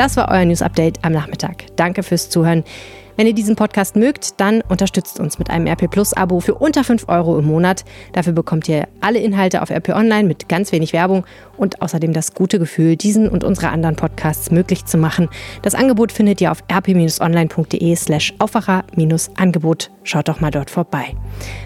Das 0.00 0.16
war 0.16 0.30
euer 0.30 0.46
News 0.46 0.62
Update 0.62 1.04
am 1.04 1.12
Nachmittag. 1.12 1.66
Danke 1.76 2.02
fürs 2.02 2.30
Zuhören. 2.30 2.64
Wenn 3.18 3.26
ihr 3.26 3.34
diesen 3.34 3.54
Podcast 3.54 3.96
mögt, 3.96 4.40
dann 4.40 4.62
unterstützt 4.62 5.20
uns 5.20 5.38
mit 5.38 5.50
einem 5.50 5.66
RP 5.66 5.90
Plus 5.90 6.14
Abo 6.14 6.40
für 6.40 6.54
unter 6.54 6.84
5 6.84 7.06
Euro 7.10 7.38
im 7.38 7.44
Monat. 7.44 7.84
Dafür 8.14 8.32
bekommt 8.32 8.66
ihr 8.66 8.88
alle 9.02 9.18
Inhalte 9.18 9.60
auf 9.60 9.68
RP 9.68 9.90
Online 9.90 10.26
mit 10.26 10.48
ganz 10.48 10.72
wenig 10.72 10.94
Werbung 10.94 11.26
und 11.58 11.82
außerdem 11.82 12.14
das 12.14 12.32
gute 12.32 12.58
Gefühl, 12.58 12.96
diesen 12.96 13.28
und 13.28 13.44
unsere 13.44 13.68
anderen 13.68 13.96
Podcasts 13.96 14.50
möglich 14.50 14.86
zu 14.86 14.96
machen. 14.96 15.28
Das 15.60 15.74
Angebot 15.74 16.12
findet 16.12 16.40
ihr 16.40 16.50
auf 16.50 16.64
rp-online.de 16.72 17.94
slash 17.94 18.32
Aufwacher-Angebot. 18.38 19.90
Schaut 20.02 20.28
doch 20.28 20.40
mal 20.40 20.50
dort 20.50 20.70
vorbei. 20.70 21.14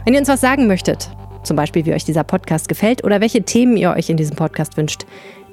Wenn 0.05 0.15
ihr 0.15 0.19
uns 0.19 0.29
was 0.29 0.41
sagen 0.41 0.67
möchtet, 0.67 1.09
zum 1.45 1.57
Beispiel 1.57 1.87
wie 1.87 1.95
euch 1.95 2.05
dieser 2.05 2.25
Podcast 2.25 2.69
gefällt 2.69 3.05
oder 3.05 3.21
welche 3.21 3.43
Themen 3.43 3.77
ihr 3.77 3.91
euch 3.93 4.11
in 4.11 4.17
diesem 4.17 4.35
Podcast 4.35 4.77
wünscht, 4.77 5.07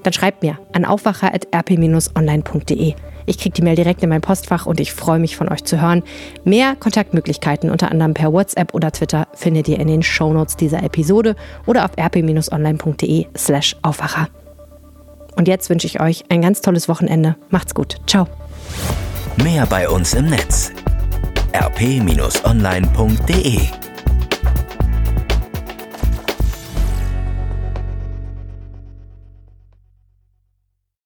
dann 0.03 0.13
schreibt 0.13 0.43
mir 0.43 0.59
an 0.73 0.85
aufwacher.rp-online.de. 0.85 2.93
Ich 3.25 3.37
kriege 3.37 3.53
die 3.53 3.61
Mail 3.61 3.75
direkt 3.75 4.03
in 4.03 4.09
mein 4.09 4.21
Postfach 4.21 4.65
und 4.65 4.79
ich 4.79 4.93
freue 4.93 5.19
mich 5.19 5.35
von 5.35 5.49
euch 5.49 5.63
zu 5.63 5.81
hören. 5.81 6.03
Mehr 6.43 6.75
Kontaktmöglichkeiten, 6.75 7.69
unter 7.69 7.91
anderem 7.91 8.13
per 8.13 8.33
WhatsApp 8.33 8.73
oder 8.73 8.91
Twitter, 8.91 9.27
findet 9.33 9.67
ihr 9.67 9.79
in 9.79 9.87
den 9.87 10.03
Shownotes 10.03 10.57
dieser 10.57 10.83
Episode 10.83 11.35
oder 11.65 11.85
auf 11.85 11.91
rp-online.de 11.97 13.27
slash 13.37 13.75
Aufwacher. 13.83 14.27
Und 15.35 15.47
jetzt 15.47 15.69
wünsche 15.69 15.87
ich 15.87 16.01
euch 16.01 16.25
ein 16.29 16.41
ganz 16.41 16.61
tolles 16.61 16.89
Wochenende. 16.89 17.37
Macht's 17.49 17.73
gut. 17.73 17.97
Ciao. 18.07 18.27
Mehr 19.37 19.65
bei 19.65 19.87
uns 19.87 20.13
im 20.13 20.25
Netz 20.25 20.71
rp-online.de 21.53 23.59